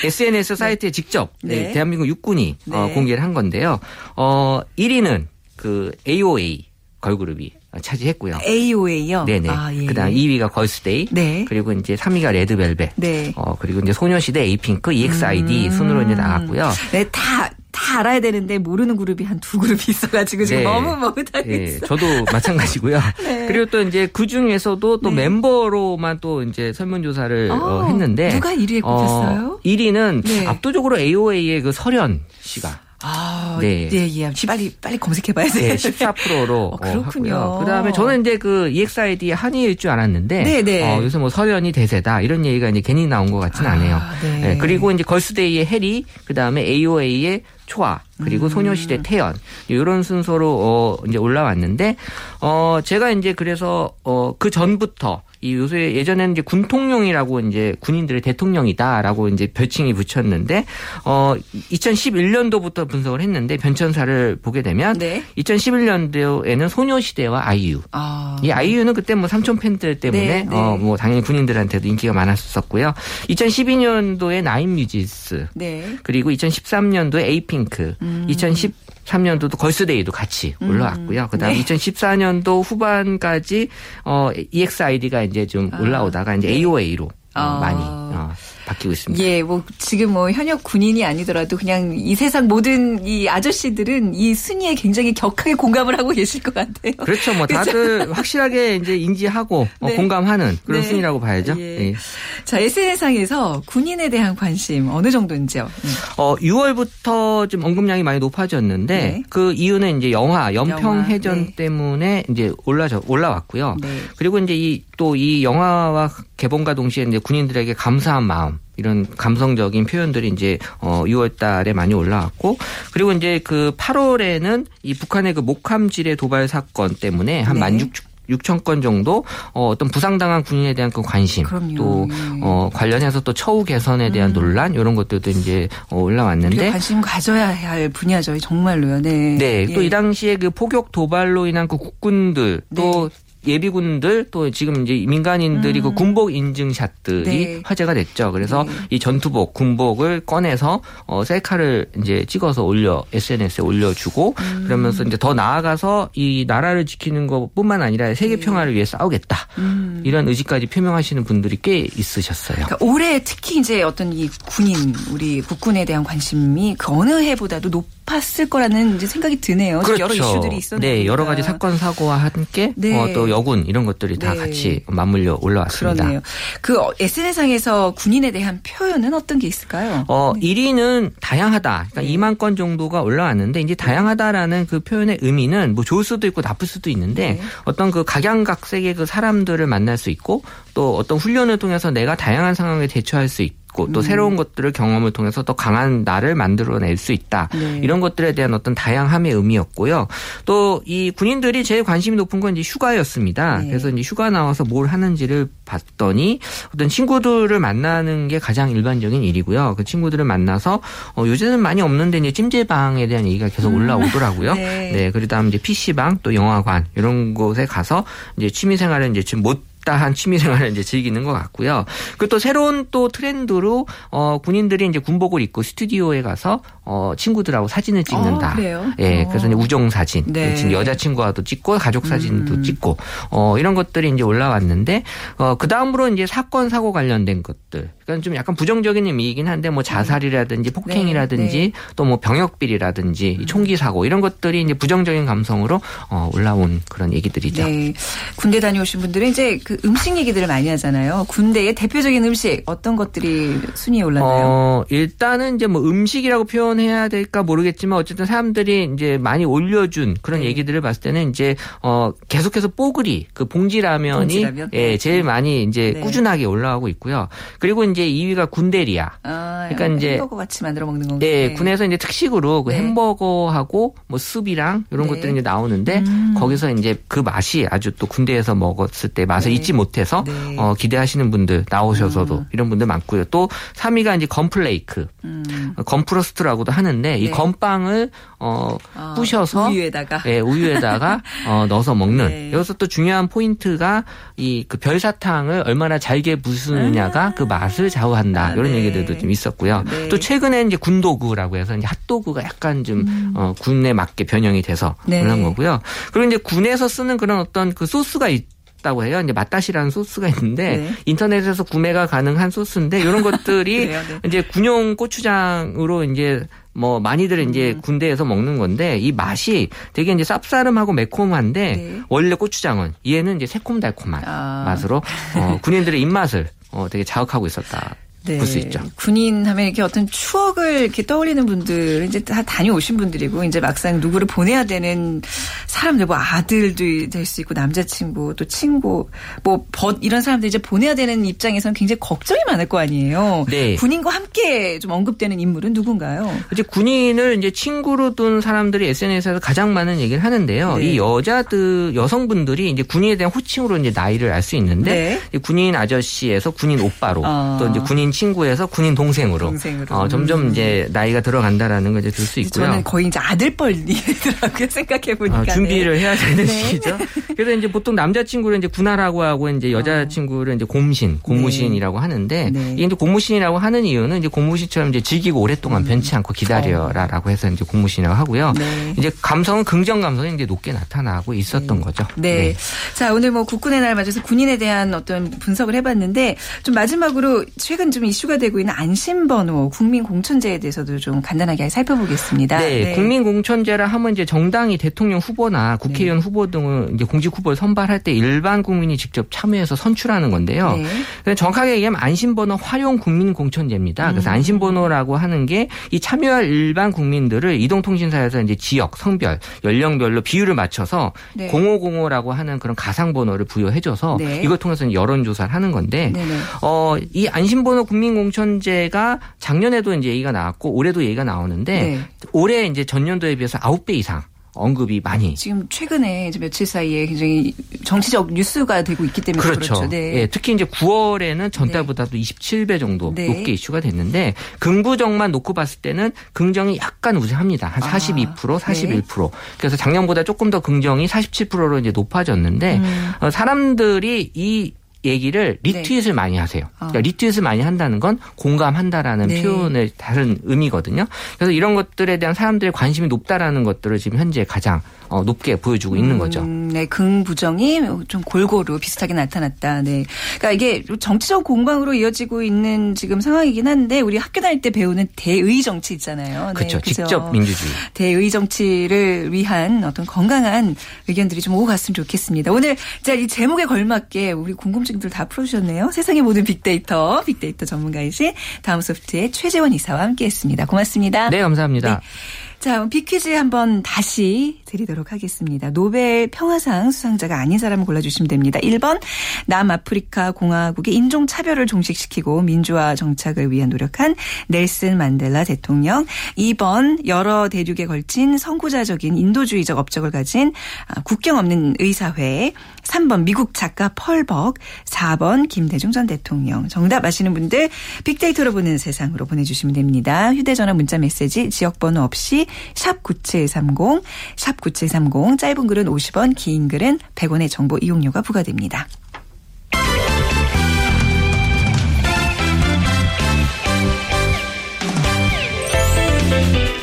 SNS 0.03 0.55
사이트에 0.57 0.91
직접 0.91 1.31
네. 1.41 1.71
대한민국 1.71 2.07
육군이 2.07 2.56
어, 2.56 2.56
네. 2.65 2.77
어, 2.77 2.89
공개를 2.93 3.23
한 3.23 3.33
건데요. 3.33 3.79
어, 4.15 4.61
1위는 4.77 5.27
그 5.55 5.91
AOA 6.07 6.65
걸그룹이 7.01 7.51
차지했고요. 7.81 8.39
AOA요? 8.45 9.25
네네. 9.25 9.49
아, 9.49 9.73
예. 9.73 9.85
그다음 9.85 10.11
2위가 10.13 10.51
걸스데이. 10.51 11.07
네. 11.11 11.45
그리고 11.47 11.71
이제 11.71 11.95
3위가 11.95 12.31
레드벨벳. 12.31 12.91
네. 12.95 13.33
어, 13.35 13.55
그리고 13.55 13.79
이제 13.81 13.93
소녀시대 13.93 14.41
에이핑크, 14.41 14.91
EXID 14.91 15.67
음. 15.67 15.71
순으로 15.71 16.01
이제 16.03 16.15
나왔고요. 16.15 16.69
네, 16.91 17.03
다, 17.09 17.49
다 17.77 17.99
알아야 17.99 18.19
되는데 18.19 18.57
모르는 18.57 18.97
그룹이 18.97 19.23
한 19.23 19.37
두 19.39 19.59
그룹이 19.59 19.79
있어가지고 19.89 20.45
지금 20.45 20.63
네. 20.63 20.63
너무 20.63 20.95
못하겠어요. 20.97 21.79
네. 21.79 21.79
저도 21.85 22.05
마찬가지고요. 22.33 22.99
네. 23.23 23.45
그리고 23.47 23.65
또 23.67 23.81
이제 23.81 24.07
그 24.11 24.25
중에서도 24.25 24.99
또 25.01 25.09
네. 25.09 25.15
멤버로만 25.15 26.17
또 26.19 26.41
이제 26.41 26.73
설문조사를 26.73 27.51
어, 27.51 27.55
어, 27.55 27.83
했는데. 27.85 28.29
누가 28.29 28.53
1위에 28.53 28.81
꼽혔어요? 28.81 29.47
어, 29.53 29.59
1위는 29.63 30.47
압도적으로 30.47 30.97
AOA의 30.99 31.61
그 31.61 31.71
설현 31.71 32.21
씨가. 32.41 32.86
아, 33.03 33.59
네. 33.61 33.87
네, 33.89 34.09
예. 34.17 34.31
빨리, 34.47 34.73
빨리 34.81 34.97
검색해봐야 34.97 35.49
돼요. 35.49 35.69
네, 35.69 35.75
14%로. 35.75 36.65
어, 36.73 36.77
그렇군요. 36.77 37.35
어, 37.35 37.59
그 37.59 37.65
다음에 37.65 37.91
저는 37.91 38.21
이제 38.21 38.37
그 38.37 38.69
EXID 38.69 39.31
한의일 39.31 39.75
줄 39.75 39.91
알았는데. 39.91 40.43
네, 40.43 40.61
네. 40.63 40.83
어, 40.83 41.03
요새 41.03 41.19
뭐 41.19 41.29
설현이 41.29 41.71
대세다. 41.71 42.21
이런 42.21 42.45
얘기가 42.45 42.69
이제 42.69 42.81
괜히 42.81 43.05
나온 43.05 43.29
것 43.29 43.39
같지는 43.39 43.69
아, 43.69 43.73
않아요. 43.73 44.01
네. 44.21 44.39
네. 44.39 44.57
그리고 44.57 44.91
이제 44.91 45.03
걸스데이의 45.03 45.67
해리, 45.67 46.05
그 46.25 46.33
다음에 46.33 46.61
AOA의 46.61 47.43
초아, 47.67 47.99
그리고 48.23 48.45
음. 48.45 48.49
소녀시대 48.49 49.01
태연. 49.03 49.35
이런 49.67 50.01
순서로, 50.01 50.57
어, 50.59 50.97
이제 51.07 51.17
올라왔는데, 51.17 51.97
어, 52.41 52.79
제가 52.83 53.11
이제 53.11 53.33
그래서, 53.33 53.91
어, 54.03 54.33
그 54.39 54.49
전부터 54.49 55.21
이 55.41 55.53
요새 55.53 55.93
예전에는 55.93 56.31
이제 56.31 56.41
군통령이라고 56.41 57.41
이제 57.41 57.75
군인들의 57.79 58.21
대통령이다라고 58.21 59.29
이제 59.29 59.47
별칭이 59.47 59.93
붙였는데 59.93 60.65
어 61.05 61.35
2011년도부터 61.71 62.87
분석을 62.87 63.21
했는데 63.21 63.57
변천사를 63.57 64.37
보게 64.41 64.61
되면 64.61 64.97
네. 64.97 65.23
2011년도에는 65.37 66.69
소녀시대와 66.69 67.47
아이유. 67.47 67.81
아. 67.91 68.37
이 68.41 68.51
아이유는 68.51 68.93
그때 68.93 69.15
뭐 69.15 69.27
삼촌 69.27 69.57
팬들 69.59 69.99
때문에 69.99 70.25
네, 70.25 70.43
네. 70.43 70.55
어뭐 70.55 70.97
당연히 70.97 71.21
군인들한테도 71.21 71.87
인기가 71.87 72.13
많았었고요. 72.13 72.93
2012년도에 73.29 74.41
나인뮤지스. 74.41 75.47
네. 75.53 75.97
그리고 76.03 76.31
2013년도에 76.31 77.21
에이핑크. 77.21 77.95
음. 78.01 78.25
2010 78.27 78.86
3년도도 79.07 79.57
걸스데이도 79.57 80.11
같이 80.11 80.55
음. 80.61 80.69
올라왔고요. 80.69 81.23
음. 81.23 81.27
그다음 81.29 81.53
네. 81.53 81.63
2014년도 81.63 82.63
후반까지 82.63 83.69
어 84.03 84.29
EXID가 84.51 85.23
이제 85.23 85.47
좀 85.47 85.69
아. 85.73 85.79
올라오다가 85.79 86.35
이제 86.35 86.49
AOA로 86.49 87.05
어, 87.05 87.09
아. 87.33 87.59
많이 87.59 87.79
어, 87.81 88.33
바뀌고 88.67 88.91
있습니다. 88.91 89.23
예, 89.23 89.41
뭐 89.41 89.63
지금 89.77 90.11
뭐 90.11 90.29
현역 90.29 90.61
군인이 90.63 91.03
아니더라도 91.03 91.57
그냥 91.57 91.95
이 91.97 92.15
세상 92.15 92.47
모든 92.47 93.05
이 93.05 93.29
아저씨들은 93.29 94.13
이 94.13 94.35
순위에 94.35 94.75
굉장히 94.75 95.13
격하게 95.13 95.53
공감을 95.55 95.97
하고 95.97 96.09
계실 96.09 96.43
것 96.43 96.53
같아요. 96.53 96.93
그렇죠. 96.97 97.33
뭐 97.33 97.47
다들 97.47 97.73
그렇죠? 97.73 98.13
확실하게 98.13 98.75
이제 98.75 98.97
인지하고 98.97 99.67
어, 99.79 99.87
네. 99.87 99.95
공감하는 99.95 100.57
그런 100.65 100.81
네. 100.81 100.87
순위라고 100.87 101.19
봐야죠. 101.19 101.55
예. 101.57 101.87
예. 101.87 101.95
자, 102.43 102.59
SNS상에서 102.59 103.63
군인에 103.65 104.09
대한 104.09 104.35
관심 104.35 104.89
어느 104.89 105.11
정도인지요? 105.11 105.63
네. 105.63 105.89
어, 106.17 106.35
6월부터 106.35 107.49
좀 107.49 107.63
언급량이 107.63 108.03
많이 108.03 108.19
높아졌는데 108.19 108.97
네. 108.97 109.23
그 109.29 109.53
이유는 109.53 109.99
이제 109.99 110.11
영화 110.11 110.53
연평 110.53 111.05
해전 111.05 111.45
네. 111.45 111.55
때문에 111.55 112.25
이제 112.29 112.51
올라 112.65 112.87
올라왔고요. 113.07 113.77
네. 113.81 113.87
그리고 114.17 114.39
이제 114.39 114.53
이또이 114.55 115.43
영화와 115.43 116.09
개봉과 116.35 116.73
동시에 116.73 117.05
이제 117.05 117.17
군인들에게 117.19 117.73
감사한 117.73 118.23
마음 118.23 118.56
이런 118.77 119.07
감성적인 119.15 119.85
표현들이 119.85 120.27
이제 120.29 120.59
어 120.79 121.03
6월 121.05 121.37
달에 121.37 121.73
많이 121.73 121.93
올라왔고 121.93 122.57
그리고 122.93 123.11
이제 123.11 123.39
그 123.43 123.73
8월에는 123.77 124.65
이 124.83 124.93
북한의 124.93 125.33
그 125.33 125.39
목함질의 125.41 126.15
도발 126.15 126.47
사건 126.47 126.95
때문에 126.95 127.41
한만육 127.41 127.91
6천 128.29 128.63
건 128.63 128.81
정도 128.81 129.23
어, 129.53 129.67
어떤 129.67 129.89
부상당한 129.89 130.43
군인에 130.43 130.73
대한 130.73 130.91
그 130.91 131.01
관심 131.01 131.43
그럼요. 131.43 131.75
또 131.75 132.07
예. 132.11 132.39
어, 132.41 132.69
관련해서 132.73 133.21
또 133.21 133.33
처우 133.33 133.63
개선에 133.63 134.11
대한 134.11 134.31
음. 134.31 134.33
논란 134.33 134.73
이런 134.73 134.95
것들도 134.95 135.29
이제 135.31 135.67
어, 135.89 135.97
올라왔는데 135.97 136.71
관심 136.71 137.01
가져야 137.01 137.49
할 137.49 137.89
분야죠 137.89 138.37
정말로요. 138.39 139.01
네. 139.01 139.37
네. 139.37 139.65
예. 139.69 139.73
또이 139.73 139.89
당시에 139.89 140.35
그 140.35 140.49
포격 140.49 140.91
도발로 140.91 141.47
인한 141.47 141.67
그 141.67 141.77
국군들 141.77 142.61
또 142.75 143.09
네. 143.09 143.26
예비군들 143.47 144.27
또 144.31 144.51
지금 144.51 144.83
이제 144.83 145.05
민간인들이 145.07 145.81
그 145.81 145.87
음. 145.87 145.95
그 145.95 145.95
군복 145.95 146.33
인증샷들이 146.33 147.23
네. 147.23 147.61
화제가 147.63 147.93
됐죠. 147.93 148.31
그래서 148.31 148.63
네. 148.63 148.71
이 148.91 148.99
전투복, 148.99 149.53
군복을 149.53 150.21
꺼내서 150.21 150.81
어 151.05 151.23
셀카를 151.23 151.87
이제 152.01 152.25
찍어서 152.25 152.63
올려 152.63 153.03
SNS에 153.13 153.63
올려주고 153.63 154.35
음. 154.37 154.63
그러면서 154.65 155.03
이제 155.03 155.17
더 155.17 155.33
나아가서 155.33 156.09
이 156.13 156.45
나라를 156.47 156.85
지키는 156.85 157.27
것뿐만 157.27 157.81
아니라 157.81 158.13
세계 158.13 158.35
네. 158.35 158.45
평화를 158.45 158.73
위해 158.73 158.85
싸우겠다 158.85 159.37
음. 159.57 160.01
이런 160.05 160.27
의지까지 160.27 160.67
표명하시는 160.67 161.23
분들이 161.23 161.57
꽤 161.61 161.79
있으셨어요. 161.79 162.65
그러니까 162.65 162.77
올해 162.81 163.23
특히 163.23 163.59
이제 163.59 163.81
어떤 163.83 164.13
이 164.13 164.27
군인 164.45 164.93
우리 165.11 165.41
국군에 165.41 165.85
대한 165.85 166.03
관심이 166.03 166.75
그 166.77 166.91
어느 166.91 167.11
해보다도 167.21 167.69
높. 167.69 167.96
높았을 168.07 168.49
거라는 168.49 168.95
이제 168.95 169.05
생각이 169.05 169.41
드네요. 169.41 169.79
그렇죠. 169.79 170.03
여러 170.03 170.13
이슈들이 170.13 170.57
있었는데. 170.57 170.87
네, 170.87 171.05
여러 171.05 171.25
가지 171.25 171.43
사건 171.43 171.77
사고와 171.77 172.17
함께 172.17 172.73
네. 172.75 172.97
어, 172.97 173.13
또 173.13 173.29
여군 173.29 173.65
이런 173.67 173.85
것들이 173.85 174.17
다 174.17 174.33
네. 174.33 174.39
같이 174.39 174.83
맞물려 174.87 175.37
올라왔습니다. 175.41 176.03
그러네요. 176.03 176.21
그 176.61 176.77
SNS상에서 176.99 177.93
군인에 177.95 178.31
대한 178.31 178.61
표현은 178.63 179.13
어떤 179.13 179.39
게 179.39 179.47
있을까요? 179.47 180.05
어, 180.07 180.33
네. 180.35 180.47
1위는 180.47 181.11
다양하다. 181.19 181.87
그러니까 181.91 182.01
네. 182.01 182.07
2만 182.07 182.37
건 182.37 182.55
정도가 182.55 183.01
올라왔는데 183.01 183.61
이제 183.61 183.75
다양하다라는 183.75 184.67
그 184.67 184.79
표현의 184.79 185.19
의미는 185.21 185.75
뭐 185.75 185.83
좋을 185.83 186.03
수도 186.03 186.25
있고 186.27 186.41
나쁠 186.41 186.67
수도 186.67 186.89
있는데 186.89 187.33
네. 187.33 187.41
어떤 187.65 187.91
그 187.91 188.03
각양각색의 188.03 188.95
그 188.95 189.05
사람들을 189.05 189.67
만날 189.67 189.97
수 189.97 190.09
있고 190.09 190.43
또 190.73 190.95
어떤 190.95 191.17
훈련을 191.17 191.57
통해서 191.57 191.91
내가 191.91 192.15
다양한 192.15 192.55
상황에 192.55 192.87
대처할 192.87 193.27
수 193.27 193.41
있고 193.41 193.66
있고 193.77 193.91
또 193.91 193.99
음. 193.99 194.01
새로운 194.01 194.35
것들을 194.35 194.71
경험을 194.71 195.11
통해서 195.11 195.43
더 195.43 195.53
강한 195.53 196.03
나를 196.03 196.33
만들어낼 196.33 196.97
수 196.97 197.13
있다. 197.13 197.49
네. 197.53 197.79
이런 197.83 197.99
것들에 197.99 198.33
대한 198.33 198.53
어떤 198.55 198.73
다양함의 198.73 199.31
의미였고요. 199.31 200.07
또 200.45 200.81
이 200.85 201.11
군인들이 201.11 201.63
제일 201.63 201.83
관심이 201.83 202.15
높은 202.15 202.39
건 202.39 202.55
이제 202.55 202.67
휴가였습니다. 202.67 203.59
네. 203.59 203.67
그래서 203.67 203.89
이제 203.89 204.01
휴가 204.01 204.29
나와서 204.29 204.63
뭘 204.63 204.87
하는지를 204.87 205.49
봤더니 205.65 206.39
어떤 206.73 206.87
친구들을 206.87 207.59
만나는 207.59 208.27
게 208.27 208.39
가장 208.39 208.71
일반적인 208.71 209.21
일이고요. 209.23 209.75
그 209.77 209.83
친구들을 209.83 210.23
만나서 210.23 210.81
어, 211.15 211.23
요즘은 211.25 211.59
많이 211.59 211.81
없는데 211.81 212.19
이제 212.19 212.31
찜질방에 212.31 213.07
대한 213.07 213.25
얘기가 213.25 213.49
계속 213.49 213.69
음. 213.69 213.75
올라오더라고요. 213.75 214.53
네. 214.55 214.91
네. 214.93 215.11
그러다 215.11 215.41
이제 215.43 215.57
PC방 215.57 216.19
또 216.23 216.33
영화관 216.33 216.85
이런 216.95 217.33
곳에 217.33 217.65
가서 217.65 218.05
이제 218.37 218.49
취미 218.49 218.77
생활을 218.77 219.11
이제 219.11 219.23
지금 219.23 219.43
못 219.43 219.61
잡다한 219.87 220.13
취미 220.13 220.37
생활을 220.37 220.69
이제 220.69 220.83
즐기는 220.83 221.23
것 221.23 221.31
같고요. 221.31 221.85
그리고 222.17 222.27
또 222.27 222.39
새로운 222.39 222.87
또 222.91 223.07
트렌드로 223.07 223.87
어 224.11 224.39
군인들이 224.39 224.85
이제 224.85 224.99
군복을 224.99 225.41
입고 225.41 225.63
스튜디오에 225.63 226.21
가서 226.21 226.61
어 226.89 227.11
친구들하고 227.17 227.67
사진을 227.67 228.05
찍는다. 228.05 228.53
어, 228.53 228.55
그래요? 228.55 228.85
예, 228.99 229.25
그래서 229.25 229.47
이제 229.47 229.55
어. 229.55 229.59
우정 229.59 229.89
사진, 229.89 230.23
네. 230.27 230.55
여자 230.71 230.95
친구와도 230.95 231.43
찍고 231.43 231.77
가족 231.79 232.07
사진도 232.07 232.53
음. 232.53 232.63
찍고 232.63 232.95
어 233.29 233.57
이런 233.57 233.75
것들이 233.75 234.09
이제 234.09 234.23
올라왔는데 234.23 235.03
어그 235.35 235.67
다음으로 235.67 236.07
이제 236.07 236.25
사건 236.25 236.69
사고 236.69 236.93
관련된 236.93 237.43
것들. 237.43 237.89
그러니까 238.05 238.23
좀 238.23 238.35
약간 238.35 238.55
부정적인 238.55 239.05
의미이긴 239.05 239.49
한데 239.49 239.69
뭐 239.69 239.83
자살이라든지 239.83 240.71
폭행이라든지 240.71 241.57
네. 241.57 241.63
네. 241.65 241.71
또뭐 241.97 242.21
병역 242.21 242.57
비리라든지 242.57 243.43
총기 243.47 243.75
사고 243.75 244.05
이런 244.05 244.21
것들이 244.21 244.61
이제 244.61 244.73
부정적인 244.73 245.25
감성으로 245.25 245.81
어 246.09 246.29
올라온 246.33 246.79
그런 246.89 247.11
얘기들이죠. 247.11 247.65
네. 247.65 247.93
군대 248.37 248.61
다녀오신 248.61 249.01
분들은 249.01 249.27
이제 249.27 249.59
그 249.65 249.77
음식 249.83 250.15
얘기들을 250.15 250.47
많이 250.47 250.69
하잖아요. 250.69 251.25
군대의 251.27 251.75
대표적인 251.75 252.23
음식 252.23 252.63
어떤 252.65 252.95
것들이 252.95 253.59
순위에 253.73 254.03
올랐나요? 254.03 254.45
어, 254.45 254.85
일단은 254.87 255.55
이제 255.55 255.67
뭐 255.67 255.81
음식이라고 255.81 256.45
표현 256.45 256.76
해야 256.79 257.07
될까 257.07 257.43
모르겠지만 257.43 257.97
어쨌든 257.97 258.25
사람들이 258.25 258.89
이제 258.93 259.17
많이 259.17 259.45
올려준 259.45 260.17
그런 260.21 260.41
네. 260.41 260.47
얘기들을 260.47 260.81
봤을 260.81 261.01
때는 261.01 261.29
이제 261.29 261.55
어 261.81 262.11
계속해서 262.27 262.69
뽀글이 262.69 263.27
그 263.33 263.45
봉지 263.45 263.81
라면이 263.81 264.19
봉지라면? 264.19 264.69
예 264.73 264.77
네. 264.77 264.97
제일 264.97 265.23
많이 265.23 265.63
이제 265.63 265.93
네. 265.93 265.99
꾸준하게 266.01 266.45
올라가고 266.45 266.87
있고요. 266.89 267.27
그리고 267.59 267.83
이제 267.83 268.07
2위가 268.07 268.51
군대리아. 268.51 269.11
아, 269.23 269.69
그러니까 269.69 269.97
이제 269.97 270.13
햄버거 270.13 270.35
같이 270.35 270.63
만들어 270.63 270.85
먹는 270.85 271.07
건가요? 271.07 271.19
네, 271.19 271.53
군에서 271.53 271.85
이제 271.85 271.97
특식으로 271.97 272.63
그 272.63 272.71
네. 272.71 272.77
햄버거하고 272.77 273.95
뭐 274.07 274.19
습이랑 274.19 274.85
이런 274.91 275.07
네. 275.07 275.13
것들이 275.13 275.33
이제 275.33 275.41
나오는데 275.41 276.03
음. 276.07 276.35
거기서 276.37 276.71
이제 276.71 277.01
그 277.07 277.19
맛이 277.19 277.67
아주 277.69 277.91
또 277.91 278.07
군대에서 278.07 278.55
먹었을 278.55 279.09
때 279.09 279.25
맛을 279.25 279.51
잊지 279.51 279.73
못해서 279.73 280.23
네. 280.25 280.55
어, 280.57 280.73
기대하시는 280.73 281.31
분들 281.31 281.65
나오셔서도 281.69 282.39
음. 282.39 282.45
이런 282.53 282.69
분들 282.69 282.87
많고요. 282.87 283.25
또 283.25 283.49
3위가 283.75 284.17
이제 284.17 284.25
건플레이크, 284.25 285.07
음. 285.23 285.66
건프로스트라고도 285.85 286.71
하는데 286.71 287.09
네. 287.11 287.17
이 287.17 287.31
건빵을 287.31 288.11
어, 288.39 288.77
어, 288.95 289.13
부셔서 289.15 289.69
우유에다가 289.69 290.21
예, 290.27 290.39
우유에다가 290.39 291.21
어, 291.47 291.65
넣어서 291.67 291.95
먹는. 291.95 292.27
네. 292.27 292.51
여기서 292.51 292.73
또 292.73 292.85
중요한 292.87 293.27
포인트가 293.27 294.03
이 294.37 294.65
그 294.67 294.77
별사탕을 294.77 295.63
얼마나 295.65 295.97
잘게 295.97 296.37
부수느냐가 296.37 297.25
아. 297.27 297.33
그 297.33 297.43
맛을 297.43 297.89
좌우한다. 297.89 298.47
아, 298.47 298.51
이런 298.51 298.65
네. 298.65 298.75
얘기들도 298.75 299.17
좀 299.17 299.31
있었고요. 299.31 299.83
네. 299.83 300.09
또 300.09 300.19
최근에 300.19 300.63
이제 300.63 300.77
군도구라고 300.77 301.57
해서 301.57 301.75
이제 301.77 301.87
핫도그가 301.87 302.43
약간 302.43 302.83
좀 302.83 302.99
음. 303.01 303.33
어, 303.35 303.53
군에 303.59 303.93
맞게 303.93 304.25
변형이 304.25 304.61
돼서 304.61 304.95
네. 305.05 305.21
그런 305.21 305.43
거고요. 305.43 305.79
그리고 306.11 306.27
이제 306.27 306.37
군에서 306.37 306.87
쓰는 306.87 307.17
그런 307.17 307.39
어떤 307.39 307.73
그 307.73 307.85
소스가 307.85 308.29
있 308.29 308.45
다고 308.81 309.03
해요. 309.03 309.19
이제 309.23 309.33
맛다시라는 309.33 309.89
소스가 309.89 310.27
있는데 310.29 310.77
네. 310.77 310.91
인터넷에서 311.05 311.63
구매가 311.63 312.07
가능한 312.07 312.51
소스인데 312.51 312.99
이런 312.99 313.23
것들이 313.23 313.87
네. 313.87 314.01
이제 314.25 314.41
군용 314.41 314.95
고추장으로 314.95 316.03
이제 316.03 316.45
뭐 316.73 316.99
많이들 316.99 317.39
이제 317.49 317.73
음. 317.75 317.81
군대에서 317.81 318.23
먹는 318.23 318.59
건데 318.59 318.97
이 318.97 319.11
맛이 319.11 319.69
되게 319.93 320.11
이제 320.11 320.23
쌉싸름하고 320.23 320.93
매콤한데 320.93 321.75
네. 321.75 322.01
원래 322.07 322.35
고추장은 322.35 322.93
얘는 323.05 323.37
이제 323.37 323.47
새콤달콤한 323.47 324.23
아. 324.25 324.63
맛으로 324.65 325.01
어, 325.35 325.59
군인들의 325.63 325.99
입맛을 325.99 326.47
어, 326.71 326.87
되게 326.89 327.03
자극하고 327.03 327.47
있었다. 327.47 327.95
네. 328.27 328.37
볼수 328.37 328.57
있죠. 328.59 328.79
군인 328.95 329.45
하면 329.45 329.65
이렇게 329.65 329.81
어떤 329.81 330.07
추억을 330.07 330.81
이렇게 330.81 331.03
떠올리는 331.05 331.45
분들은 331.45 332.07
이제 332.07 332.19
다 332.19 332.41
다녀오신 332.43 332.97
분들이고 332.97 333.43
이제 333.43 333.59
막상 333.59 333.99
누구를 333.99 334.27
보내야 334.27 334.63
되는 334.65 335.21
사람들 335.67 336.05
뭐 336.05 336.15
아들도 336.17 337.09
될 337.09 337.25
수 337.25 337.41
있고 337.41 337.53
남자친구 337.53 338.35
또 338.35 338.45
친구 338.45 339.09
뭐 339.43 339.65
벗 339.71 339.97
이런 340.01 340.21
사람들 340.21 340.47
이제 340.47 340.57
보내야 340.57 340.95
되는 340.95 341.25
입장에서는 341.25 341.73
굉장히 341.73 341.99
걱정이 341.99 342.39
많을 342.47 342.67
거 342.67 342.79
아니에요. 342.79 343.45
네. 343.49 343.75
군인과 343.75 344.09
함께 344.09 344.79
좀 344.79 344.91
언급되는 344.91 345.39
인물은 345.39 345.73
누군가요? 345.73 346.31
이제 346.51 346.63
군인을 346.63 347.37
이제 347.37 347.51
친구로 347.51 348.15
둔 348.15 348.41
사람들이 348.41 348.87
SNS에서 348.87 349.39
가장 349.39 349.73
많은 349.73 349.99
얘기를 349.99 350.23
하는데요. 350.23 350.77
네. 350.77 350.83
이 350.93 350.97
여자들 350.97 351.95
여성분들이 351.95 352.69
이제 352.71 352.83
군인에 352.83 353.15
대한 353.17 353.31
호칭으로 353.31 353.77
이제 353.77 353.91
나이를 353.93 354.31
알 354.31 354.41
수 354.41 354.55
있는데 354.55 355.19
네. 355.31 355.39
군인 355.39 355.75
아저씨에서 355.75 356.51
군인 356.51 356.79
오빠로 356.79 357.21
어. 357.25 357.57
또 357.59 357.67
이제 357.67 357.79
군인 357.81 358.11
친구에서 358.17 358.65
군인 358.65 358.95
동생으로, 358.95 359.45
동생으로. 359.47 359.95
어, 359.95 360.07
점점 360.07 360.41
음. 360.47 360.49
이제 360.51 360.87
나이가 360.91 361.21
들어간다라는 361.21 361.93
걸 361.93 362.01
이제 362.01 362.09
들 362.11 362.25
수 362.25 362.39
있고요. 362.39 362.65
저는 362.65 362.83
거의 362.83 363.07
이제 363.07 363.19
아들뻘이더라고요. 363.19 364.67
생각해 364.69 365.15
보니까. 365.15 365.39
아, 365.39 365.45
준비를 365.45 365.93
네. 365.93 365.99
해야 365.99 366.15
되는 366.15 366.45
네. 366.45 366.47
시기죠. 366.47 366.97
그래서 367.37 367.51
이제 367.51 367.71
보통 367.71 367.95
남자 367.95 368.23
친구를 368.23 368.57
이제 368.57 368.67
군하라고 368.67 369.23
하고 369.23 369.49
이제 369.49 369.71
여자 369.71 370.07
친구를 370.07 370.55
이제 370.55 370.65
곰신, 370.65 371.19
고무신이라고 371.21 371.97
네. 371.97 372.01
하는데 372.01 372.49
네. 372.51 372.73
이게 372.73 372.83
이제 372.85 372.95
고무신이라고 372.95 373.57
하는 373.59 373.85
이유는 373.85 374.17
이제 374.17 374.27
고무신처럼 374.27 374.89
이제 374.89 375.01
즐기고 375.01 375.39
오랫동안 375.39 375.83
음. 375.83 375.87
변치 375.87 376.15
않고 376.15 376.33
기다려라라고 376.33 377.29
해서 377.29 377.49
이제 377.49 377.63
고무신이라고 377.65 378.17
하고요. 378.19 378.53
네. 378.57 378.93
이제 378.97 379.11
감성은 379.21 379.63
긍정 379.63 380.01
감성이 380.01 380.33
이제 380.33 380.45
높게 380.45 380.73
나타나고 380.73 381.33
있었던 381.35 381.79
거죠. 381.81 382.05
네. 382.15 382.55
자 382.95 383.13
오늘 383.13 383.31
뭐 383.31 383.43
국군의 383.43 383.81
날 383.81 383.95
맞아서 383.95 384.21
군인에 384.23 384.57
대한 384.57 384.93
어떤 384.93 385.29
분석을 385.29 385.75
해봤는데 385.75 386.35
좀 386.63 386.73
마지막으로 386.75 387.45
최근 387.57 387.91
좀 387.91 388.05
이슈가 388.07 388.37
되고 388.37 388.59
있는 388.59 388.73
안심번호 388.75 389.69
국민공천제에 389.69 390.59
대해서도 390.59 390.97
좀 390.99 391.21
간단하게 391.21 391.69
살펴보겠습니다. 391.69 392.59
네, 392.59 392.83
네. 392.85 392.95
국민공천제라 392.95 393.87
하면 393.87 394.13
이제 394.13 394.25
정당이 394.25 394.77
대통령 394.77 395.19
후보나 395.19 395.77
국회의원 395.77 396.19
네. 396.19 396.23
후보 396.23 396.49
등을 396.49 396.91
이제 396.93 397.05
공직 397.05 397.35
후보를 397.37 397.55
선발할 397.55 397.99
때 398.03 398.13
일반 398.13 398.63
국민이 398.63 398.97
직접 398.97 399.27
참여해서 399.29 399.75
선출하는 399.75 400.31
건데요. 400.31 400.77
네. 401.25 401.35
정확하게 401.35 401.75
얘기하면 401.75 401.99
안심번호 402.01 402.55
활용 402.55 402.97
국민공천제입니다. 402.97 404.11
그래서 404.11 404.29
음. 404.29 404.33
안심번호라고 404.33 405.17
하는 405.17 405.45
게 405.45 405.67
이 405.91 405.99
참여할 405.99 406.45
일반 406.45 406.91
국민들을 406.91 407.59
이동통신사에서 407.61 408.41
이제 408.41 408.55
지역, 408.55 408.97
성별, 408.97 409.39
연령별로 409.63 410.21
비율을 410.21 410.55
맞춰서 410.55 411.13
네. 411.33 411.49
0505라고 411.51 412.29
하는 412.29 412.59
그런 412.59 412.75
가상번호를 412.75 413.45
부여해줘서 413.45 414.17
네. 414.19 414.41
이걸 414.43 414.57
통해서 414.57 414.91
여론조사를 414.91 415.53
하는 415.53 415.71
건데 415.71 416.13
어, 416.61 416.95
이 417.13 417.27
안심번호 417.27 417.85
국민공천제가 417.87 419.19
작년에도 419.39 419.93
이제 419.93 420.09
얘기가 420.09 420.31
나왔고 420.31 420.71
올해도 420.71 421.03
얘기가 421.03 421.23
나오는데 421.23 421.81
네. 421.81 421.99
올해 422.31 422.65
이제 422.65 422.85
전년도에 422.85 423.35
비해서 423.35 423.57
9배 423.59 423.91
이상 423.95 424.23
언급이 424.57 425.01
많이 425.03 425.35
지금 425.35 425.67
최근에 425.69 426.27
이제 426.27 426.39
며칠 426.39 426.65
사이에 426.65 427.05
굉장히 427.05 427.53
정치적 427.83 428.33
뉴스가 428.33 428.83
되고 428.83 429.05
있기 429.05 429.21
때문에 429.21 429.43
그렇죠. 429.43 429.73
그렇죠. 429.73 429.89
네. 429.89 430.21
예, 430.21 430.27
특히 430.27 430.53
이제 430.53 430.65
9월에는 430.65 431.51
전달보다도 431.51 432.11
네. 432.11 432.19
27배 432.19 432.79
정도 432.79 433.13
네. 433.13 433.27
높게 433.27 433.53
이슈가 433.53 433.79
됐는데 433.79 434.33
긍부정만 434.59 435.31
놓고 435.31 435.53
봤을 435.53 435.79
때는 435.81 436.11
긍정이 436.33 436.77
약간 436.81 437.17
우세합니다. 437.17 437.67
한 437.67 437.83
42%, 437.83 438.55
아, 438.55 438.57
41%. 438.57 438.87
네. 438.89 439.37
그래서 439.57 439.77
작년보다 439.77 440.23
조금 440.23 440.49
더 440.49 440.59
긍정이 440.59 441.07
47%로 441.07 441.79
이제 441.79 441.91
높아졌는데 441.91 442.77
음. 442.77 443.11
어, 443.21 443.29
사람들이 443.29 444.31
이 444.33 444.73
얘기를 445.07 445.57
네. 445.61 445.71
리트윗을 445.71 446.11
네. 446.11 446.13
많이 446.13 446.37
하세요. 446.37 446.65
그러니까 446.75 446.99
아. 446.99 447.01
리트윗을 447.01 447.41
많이 447.43 447.61
한다는 447.61 447.99
건 447.99 448.19
공감한다라는 448.35 449.27
네. 449.27 449.41
표현의 449.41 449.91
다른 449.97 450.37
의미거든요. 450.43 451.05
그래서 451.37 451.51
이런 451.51 451.75
것들에 451.75 452.17
대한 452.17 452.33
사람들의 452.33 452.71
관심이 452.71 453.07
높다라는 453.07 453.63
것들을 453.63 453.97
지금 453.97 454.19
현재 454.19 454.43
가장 454.43 454.81
어, 455.09 455.23
높게 455.23 455.55
보여주고 455.55 455.95
음, 455.95 455.99
있는 455.99 456.17
거죠. 456.17 456.43
네, 456.45 456.85
긍부정이 456.85 457.81
좀 458.07 458.21
골고루 458.21 458.79
비슷하게 458.79 459.13
나타났다. 459.13 459.81
네. 459.81 460.05
그러니까 460.37 460.51
이게 460.51 460.83
정치적 460.99 461.43
공방으로 461.43 461.93
이어지고 461.93 462.43
있는 462.43 462.95
지금 462.95 463.21
상황이긴 463.21 463.67
한데 463.67 464.01
우리 464.01 464.17
학교 464.17 464.41
다닐 464.41 464.61
때 464.61 464.69
배우는 464.69 465.07
대의 465.15 465.61
정치 465.61 465.93
있잖아요. 465.95 466.47
네, 466.47 466.53
그렇죠. 466.53 466.81
직접 466.81 467.31
민주주의. 467.31 467.71
대의 467.93 468.29
정치를 468.29 469.31
위한 469.31 469.83
어떤 469.83 470.05
건강한 470.05 470.75
의견들이 471.07 471.41
좀 471.41 471.53
오고 471.55 471.65
갔으면 471.65 471.95
좋겠습니다. 471.95 472.51
오늘 472.51 472.75
자, 473.01 473.13
이 473.13 473.27
제목에 473.27 473.65
걸맞게 473.65 474.31
우리 474.33 474.53
궁금증들 474.53 475.09
다 475.09 475.25
풀어주셨네요. 475.25 475.91
세상의 475.91 476.21
모든 476.21 476.43
빅데이터, 476.43 477.23
빅데이터 477.25 477.65
전문가이신 477.65 478.33
다음 478.61 478.81
소프트의 478.81 479.31
최재원 479.31 479.73
이사와 479.73 480.01
함께했습니다. 480.01 480.65
고맙습니다. 480.65 481.29
네, 481.29 481.41
감사합니다. 481.41 481.99
네. 481.99 482.46
자, 482.59 482.89
비퀴즈 482.89 483.29
한번 483.35 483.83
다시 483.83 484.61
드리도록 484.65 485.11
하겠습니다. 485.11 485.69
노벨 485.69 486.27
평화상 486.27 486.89
수상자가 486.89 487.39
아닌 487.39 487.59
사람을 487.59 487.85
골라주시면 487.85 488.27
됩니다. 488.27 488.59
1번 488.59 488.99
남아프리카 489.45 490.31
공화국의 490.31 490.95
인종차별을 490.95 491.67
종식시키고 491.67 492.41
민주화 492.41 492.95
정착을 492.95 493.51
위해 493.51 493.67
노력한 493.67 494.15
넬슨 494.47 494.97
만델라 494.97 495.43
대통령 495.43 496.07
2번 496.35 497.05
여러 497.05 497.47
대륙에 497.47 497.85
걸친 497.85 498.39
선구자적인 498.39 499.17
인도주의적 499.17 499.77
업적을 499.77 500.09
가진 500.09 500.51
아, 500.87 501.01
국경 501.03 501.37
없는 501.37 501.75
의사회 501.77 502.53
3번 502.81 503.23
미국 503.23 503.53
작가 503.53 503.89
펄벅 503.89 504.57
4번 504.85 505.47
김대중 505.47 505.91
전 505.91 506.07
대통령 506.07 506.67
정답 506.69 507.05
아시는 507.05 507.35
분들 507.35 507.69
빅데이터로 508.03 508.51
보는 508.51 508.79
세상으로 508.79 509.27
보내주시면 509.27 509.75
됩니다. 509.75 510.33
휴대전화 510.33 510.73
문자 510.73 510.97
메시지 510.97 511.51
지역번호 511.51 512.01
없이 512.01 512.46
샵 512.73 513.03
9730, 513.03 514.01
샵 514.35 514.61
9730, 514.61 515.37
짧은 515.37 515.67
글은 515.67 515.85
50원, 515.85 516.33
긴 516.35 516.67
글은 516.67 516.99
100원의 517.15 517.49
정보 517.49 517.77
이용료가 517.77 518.21
부과됩니다. 518.21 518.87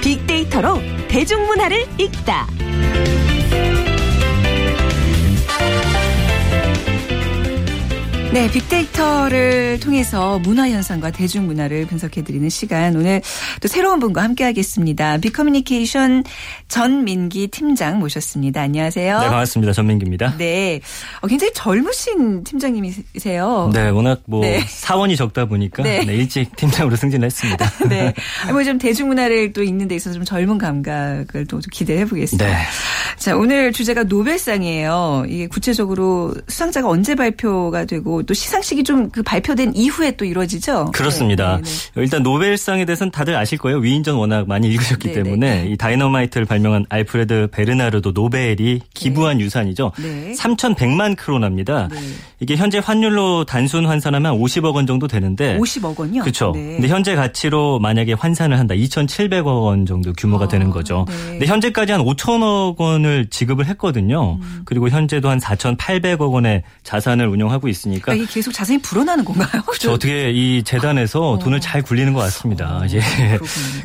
빅데이터로 0.03 0.81
대중문화를 1.09 1.87
읽다. 1.99 2.47
네, 8.35 8.51
빅데이터를 8.51 9.79
통해서 9.79 10.41
문화 10.41 10.69
현상과 10.69 11.13
대중문화를 11.13 11.87
분석해 11.87 12.25
드리는 12.25 12.49
시간. 12.49 12.97
오늘 12.97 13.23
또 13.61 13.69
새로운 13.69 14.01
분과 14.01 14.25
함께 14.25 14.43
하겠습니다. 14.43 15.19
빅커뮤니케이션 15.19 16.25
전민기 16.67 17.47
팀장 17.47 18.01
모셨습니다. 18.01 18.61
안녕하세요. 18.63 19.21
네, 19.21 19.29
반갑습니다. 19.29 19.73
전민기입니다. 19.73 20.37
네, 20.37 20.81
어, 21.21 21.29
굉장히 21.29 21.53
젊으신 21.55 22.43
팀장님이세요. 22.43 23.71
네, 23.73 23.91
워낙 23.91 24.23
뭐 24.27 24.41
네. 24.41 24.59
사원이 24.67 25.15
적다 25.15 25.45
보니까 25.45 25.85
네. 25.85 26.05
네, 26.05 26.15
일찍 26.17 26.57
팀장으로 26.57 26.97
승진했습니다. 26.97 27.71
네, 27.89 28.13
뭐 28.51 28.65
좀 28.65 28.79
대중문화를 28.79 29.53
또 29.53 29.63
읽는 29.63 29.87
데 29.87 29.95
있어서 29.95 30.15
좀 30.15 30.25
젊은 30.25 30.59
감각을 30.59 31.47
또 31.47 31.61
기대해 31.71 32.05
보겠습니다. 32.05 32.45
네. 32.49 32.57
자, 33.17 33.37
오늘 33.37 33.71
주제가 33.73 34.03
노벨상이에요. 34.05 35.27
이게 35.29 35.47
구체적으로 35.47 36.35
수상자가 36.49 36.89
언제 36.89 37.15
발표가 37.15 37.85
되고 37.85 38.24
또 38.27 38.35
시상식이 38.35 38.85
좀 38.85 39.05
그 39.15 39.23
발표된 39.23 39.75
이후에 39.75 40.13
또 40.13 40.25
이루어지죠? 40.25 40.87
그렇습니다. 40.93 41.57
네, 41.59 41.63
네, 41.63 41.71
네. 41.95 42.03
일단 42.03 42.23
노벨상에 42.23 42.85
대해서는 42.85 43.11
다들 43.11 43.37
아실 43.37 43.59
거예요. 43.59 43.79
위인전 43.79 44.17
워낙 44.17 44.49
많이 44.49 44.69
읽으셨기 44.69 45.09
네, 45.09 45.15
네 45.15 45.23
때문에 45.23 45.63
네. 45.63 45.71
이 45.71 45.77
다이너마이트를 45.77 46.47
발명한 46.47 46.87
알프레드 46.89 47.49
베르나르도 47.53 48.13
노벨이 48.13 48.81
기부한 48.93 49.41
유산이죠. 49.41 49.93
3,100만 49.97 51.17
크로나입니다. 51.17 51.89
이게 52.41 52.57
현재 52.57 52.79
환율로 52.79 53.45
단순 53.45 53.87
환산하면 53.87 54.39
50억 54.39 54.75
원 54.75 54.87
정도 54.87 55.07
되는데 55.07 55.59
50억 55.59 55.99
원요? 55.99 56.23
그렇죠. 56.23 56.53
근데 56.53 56.89
현재 56.89 57.15
가치로 57.15 57.79
만약에 57.79 58.15
환산을 58.15 58.59
한다 58.59 58.75
2,700억 58.75 59.63
원 59.63 59.87
정도 59.87 60.13
규모가 60.13 60.47
아, 60.47 60.49
되는 60.49 60.71
거죠. 60.71 61.07
근데 61.09 61.47
현재까지 61.47 61.93
한 61.93 62.03
5천억 62.03 62.79
원을 62.79 63.27
지급을 63.31 63.67
했거든요. 63.67 64.39
음. 64.41 64.63
그리고 64.65 64.89
현재도 64.89 65.31
한 65.31 65.39
4,800억 65.39 66.33
원의 66.33 66.63
자산을 66.83 67.29
운영하고 67.29 67.69
있으니까 67.69 68.14
그러니까 68.15 68.25
이게 68.25 68.27
계속 68.33 68.53
자산이 68.53 68.81
불어나는 68.81 69.25
건가요? 69.25 69.63
그렇죠. 69.67 69.93
어떻게 69.93 70.31
이 70.31 70.63
재단에서 70.63 71.33
어. 71.33 71.39
돈을 71.39 71.61
잘 71.61 71.83
굴리는 71.83 72.13
것 72.13 72.21
같습니다. 72.21 72.79
어, 72.79 72.87
예. 72.91 73.39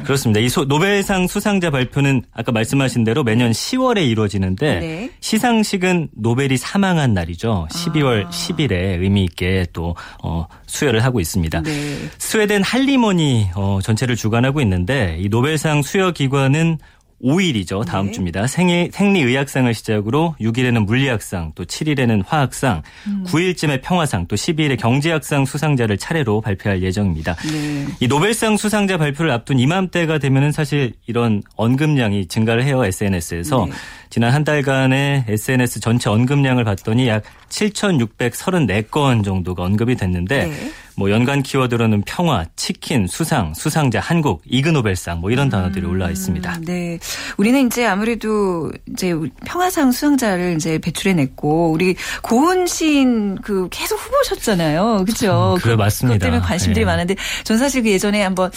그렇습니다. 0.04 0.40
이 0.40 0.50
소, 0.50 0.66
노벨상 0.66 1.28
수상자 1.28 1.70
발표는 1.70 2.24
아까 2.34 2.52
말씀하신 2.52 3.04
대로 3.04 3.24
매년 3.24 3.52
10월에 3.52 4.08
이루어지는데 4.08 4.80
네. 4.80 5.12
시상식은 5.20 6.10
노벨이 6.16 6.58
사망한 6.58 7.14
날이죠. 7.14 7.68
12월 7.72 8.28
아. 8.28 8.30
10일에 8.30 9.02
의미 9.02 9.24
있게 9.24 9.66
또 9.74 9.96
어, 10.24 10.48
수여를 10.68 11.04
하고 11.04 11.20
있습니다. 11.20 11.62
네. 11.64 11.98
스웨덴 12.18 12.64
할리머니 12.64 13.50
어, 13.56 13.80
전체를 13.82 14.16
주관하고 14.16 14.62
있는데 14.62 15.18
이 15.20 15.30
노벨상 15.30 15.82
수여 15.82 16.12
기관은 16.12 16.78
5일이죠. 17.24 17.86
다음 17.86 18.08
네. 18.08 18.12
주입니다. 18.14 18.48
생리, 18.48 18.90
생리의학상을 18.92 19.74
시작으로 19.74 20.36
6일에는 20.40 20.86
물리학상, 20.86 21.54
또 21.56 21.66
7일에는 21.66 22.24
화학상, 22.26 22.82
음. 23.08 23.24
9일쯤에 23.28 23.82
평화상, 23.82 24.28
또 24.28 24.36
12일에 24.36 24.78
경제학상 24.78 25.46
수상자를 25.46 25.98
차례로 25.98 26.42
발표할 26.42 26.82
예정입니다. 26.82 27.36
네. 27.36 27.88
이 28.00 28.08
노벨상 28.08 28.58
수상자 28.58 28.98
발표를 28.98 29.32
앞둔 29.32 29.60
이맘때가 29.60 30.18
되면은 30.18 30.52
사실 30.52 30.94
이런 31.08 31.44
언급량이 31.56 32.28
증가를 32.28 32.64
해요. 32.64 32.84
SNS에서. 32.86 33.66
네. 33.66 33.72
지난 34.10 34.34
한 34.34 34.44
달간의 34.44 35.26
SNS 35.28 35.82
전체 35.82 36.10
언급량을 36.10 36.64
봤더니 36.64 37.08
약 37.08 37.24
7,634건 37.50 39.24
정도가 39.24 39.64
언급이 39.64 39.96
됐는데 39.96 40.48
네. 40.48 40.72
뭐 41.00 41.10
연관 41.12 41.42
키워드로는 41.42 42.04
평화, 42.06 42.46
치킨, 42.58 43.08
수상, 43.08 43.54
수상자, 43.54 44.02
한국, 44.02 44.42
이그노벨상 44.46 45.22
뭐 45.22 45.32
이런 45.32 45.48
음, 45.48 45.50
단어들이 45.50 45.86
올라와 45.86 46.12
있습니다. 46.12 46.58
네. 46.66 47.00
우리는 47.38 47.66
이제 47.66 47.86
아무래도 47.86 48.70
이제 48.92 49.16
평화상 49.46 49.94
수상자를 49.94 50.56
이제 50.58 50.78
배출해냈고 50.78 51.72
우리 51.72 51.96
고은 52.22 52.68
시인 52.68 53.38
그 53.38 53.70
계속 53.72 53.96
후보셨잖아요. 53.96 55.06
그렇죠? 55.06 55.56
음, 55.58 55.62
그래 55.62 55.78
맞습니다. 55.78 56.18
그것 56.18 56.26
때문에 56.26 56.42
관심들이 56.46 56.84
네. 56.84 56.92
많은데 56.92 57.16
전 57.46 57.58
사실 57.58 57.82
그 57.84 57.90
예전에 57.90 58.22
한번 58.22 58.52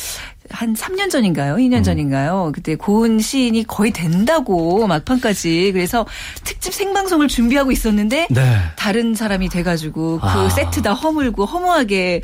한 0.53 0.75
3년 0.75 1.11
전인가요? 1.11 1.57
2년 1.57 1.79
음. 1.79 1.83
전인가요? 1.83 2.53
그때 2.55 2.77
고은 2.77 3.19
시인이 3.19 3.65
거의 3.67 3.91
된다고 3.93 4.87
막판까지 4.87 5.71
그래서 5.73 6.07
특집 6.45 6.73
생방송을 6.75 7.29
준비하고 7.29 7.73
있었는데 7.73 8.29
네. 8.31 8.57
다른 8.77 9.15
사람이 9.15 9.49
돼가지고 9.49 10.21
그 10.21 10.27
아. 10.27 10.49
세트 10.49 10.83
다 10.83 10.93
허물고 10.93 11.45
허무하게 11.47 12.23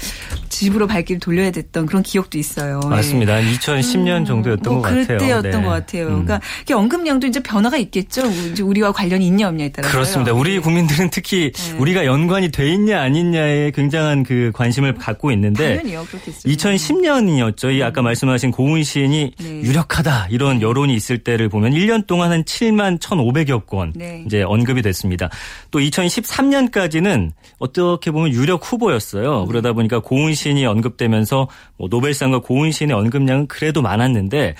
집으로 0.48 0.86
발길을 0.86 1.20
돌려야 1.20 1.50
됐던 1.50 1.86
그런 1.86 2.02
기억도 2.02 2.38
있어요. 2.38 2.80
맞습니다. 2.80 3.34
한 3.36 3.44
2010년 3.44 4.18
음, 4.18 4.24
정도였던 4.24 4.72
뭐 4.72 4.82
것 4.82 4.88
같아요. 4.88 5.18
그때였던 5.18 5.50
네. 5.50 5.62
것 5.62 5.68
같아요. 5.70 6.06
음. 6.08 6.24
그러니까 6.24 6.40
언급량도 6.72 7.26
이제 7.26 7.40
변화가 7.40 7.76
있겠죠. 7.78 8.26
이제 8.26 8.62
우리와 8.62 8.92
관련이 8.92 9.26
있냐 9.26 9.48
없냐에 9.48 9.70
따라서. 9.70 9.92
그렇습니다. 9.92 10.32
우리 10.32 10.54
네. 10.54 10.58
국민들은 10.60 11.10
특히 11.10 11.52
네. 11.52 11.78
우리가 11.78 12.04
연관이 12.06 12.50
돼 12.50 12.68
있냐 12.72 13.00
아니냐에 13.00 13.70
굉장한 13.70 14.24
그 14.24 14.50
관심을 14.54 14.94
갖고 14.96 15.30
있는데 15.32 15.76
당연히요. 15.76 16.04
그렇겠죠. 16.10 16.48
2010년이었죠. 16.48 17.72
이 17.76 17.82
아까 17.82 18.02
말씀 18.02 18.17
하신 18.26 18.50
고은 18.50 18.82
시인이 18.82 19.32
네. 19.38 19.62
유력하다 19.62 20.28
이런 20.30 20.62
여론이 20.62 20.94
있을 20.94 21.18
때를 21.18 21.48
보면 21.48 21.72
1년 21.72 22.06
동안 22.06 22.32
한 22.32 22.42
7만 22.42 22.98
1,500여 22.98 23.66
건 23.66 23.92
네. 23.94 24.24
이제 24.26 24.42
언급이 24.42 24.80
됐습니다. 24.80 25.28
또 25.70 25.78
2013년까지는 25.78 27.32
어떻게 27.58 28.10
보면 28.10 28.32
유력 28.32 28.64
후보였어요. 28.64 29.46
그러다 29.46 29.74
보니까 29.74 30.00
고은 30.00 30.34
시인이 30.34 30.64
언급되면서 30.64 31.48
뭐 31.76 31.88
노벨상과 31.90 32.40
고은 32.40 32.72
시인의 32.72 32.96
언급량은 32.96 33.46
그래도 33.46 33.82
많았는데 33.82 34.54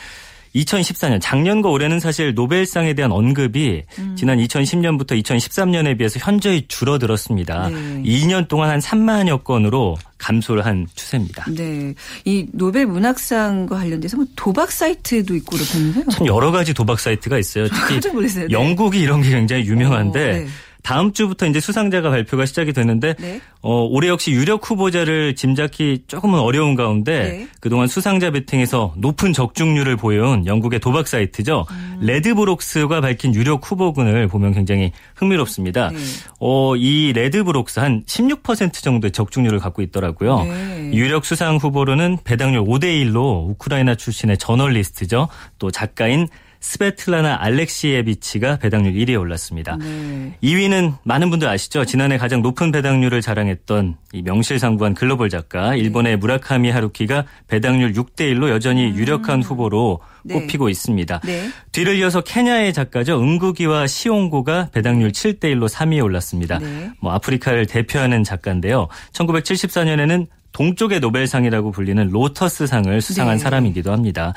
2014년 0.54 1.20
작년과 1.20 1.68
올해는 1.68 2.00
사실 2.00 2.34
노벨상에 2.34 2.94
대한 2.94 3.12
언급이 3.12 3.82
음. 3.98 4.16
지난 4.16 4.38
2010년부터 4.38 5.20
2013년에 5.22 5.98
비해서 5.98 6.18
현저히 6.20 6.66
줄어들었습니다. 6.68 7.68
네. 7.68 8.02
2년 8.02 8.48
동안 8.48 8.70
한 8.70 8.80
3만여 8.80 9.44
건으로 9.44 9.96
감소를 10.18 10.66
한 10.66 10.87
추세입니다. 10.94 11.46
네. 11.50 11.94
이 12.24 12.46
노벨 12.52 12.87
문학상과 12.87 13.76
관련돼서 13.76 14.16
뭐 14.16 14.26
도박 14.37 14.72
사이트도 14.72 15.34
있고 15.37 15.56
그렇다면서요? 15.56 16.04
참 16.11 16.26
여러 16.26 16.50
가지 16.50 16.74
도박 16.74 16.98
사이트가 17.00 17.38
있어요. 17.38 17.68
특히 17.72 18.00
네. 18.00 18.46
영국이 18.50 19.00
이런 19.00 19.22
게 19.22 19.30
굉장히 19.30 19.64
유명한데 19.66 20.30
어, 20.30 20.32
네. 20.32 20.46
다음 20.82 21.12
주부터 21.12 21.46
이제 21.46 21.60
수상자가 21.60 22.10
발표가 22.10 22.46
시작이 22.46 22.72
되는데 22.72 23.14
네. 23.18 23.40
어, 23.60 23.84
올해 23.90 24.08
역시 24.08 24.30
유력 24.30 24.68
후보자를 24.68 25.34
짐작하기 25.34 26.04
조금은 26.06 26.38
어려운 26.38 26.74
가운데 26.74 27.30
네. 27.30 27.48
그동안 27.60 27.88
수상자 27.88 28.30
베팅에서 28.30 28.94
높은 28.96 29.32
적중률을 29.32 29.96
보여온 29.96 30.46
영국의 30.46 30.80
도박 30.80 31.08
사이트죠. 31.08 31.66
음. 31.70 31.98
래드브록스가 32.00 33.00
밝힌 33.00 33.34
유력 33.34 33.70
후보군을 33.70 34.28
보면 34.28 34.54
굉장히 34.54 34.92
흥미롭습니다. 35.16 35.90
네. 35.90 35.98
어, 36.40 36.76
이 36.76 37.12
래드브록스 37.12 37.80
한 37.80 38.04
16% 38.04 38.74
정도의 38.82 39.10
적중률을 39.12 39.58
갖고 39.58 39.82
있더라고요. 39.82 40.44
네. 40.44 40.90
유력 40.94 41.24
수상 41.24 41.56
후보로는 41.56 42.18
배당률 42.24 42.62
5대 42.62 42.84
1로 42.84 43.48
우크라이나 43.50 43.94
출신의 43.94 44.38
저널리스트죠. 44.38 45.28
또 45.58 45.70
작가인 45.70 46.28
스베틀라나 46.60 47.38
알렉시에비치가 47.40 48.56
배당률 48.56 48.94
1위에 48.94 49.18
올랐습니다. 49.18 49.76
네. 49.76 50.36
2위는 50.42 50.98
많은 51.04 51.30
분들 51.30 51.48
아시죠? 51.48 51.84
지난해 51.84 52.18
가장 52.18 52.42
높은 52.42 52.72
배당률을 52.72 53.20
자랑했던 53.22 53.96
이 54.12 54.22
명실상부한 54.22 54.94
글로벌 54.94 55.28
작가 55.28 55.70
네. 55.70 55.78
일본의 55.78 56.16
무라카미 56.16 56.70
하루키가 56.70 57.24
배당률 57.46 57.92
6대 57.92 58.32
1로 58.34 58.48
여전히 58.48 58.90
음. 58.90 58.96
유력한 58.96 59.42
후보로 59.42 60.00
네. 60.24 60.34
꼽히고 60.34 60.68
있습니다. 60.68 61.20
네. 61.24 61.50
뒤를 61.72 61.96
이어서 61.96 62.20
케냐의 62.20 62.72
작가죠. 62.72 63.20
응구기 63.20 63.73
와 63.73 63.87
시옹고가 63.86 64.70
배당률 64.72 65.12
7대 65.12 65.44
1로 65.44 65.68
3위에 65.68 66.02
올랐습니다. 66.02 66.58
네. 66.58 66.90
뭐 67.00 67.12
아프리카를 67.12 67.66
대표하는 67.66 68.24
작가인데요. 68.24 68.88
1974년에는 69.12 70.26
동쪽의 70.52 71.00
노벨상이라고 71.00 71.70
불리는 71.70 72.08
로터스상을 72.10 73.00
수상한 73.00 73.36
네. 73.36 73.42
사람이기도 73.42 73.92
합니다. 73.92 74.32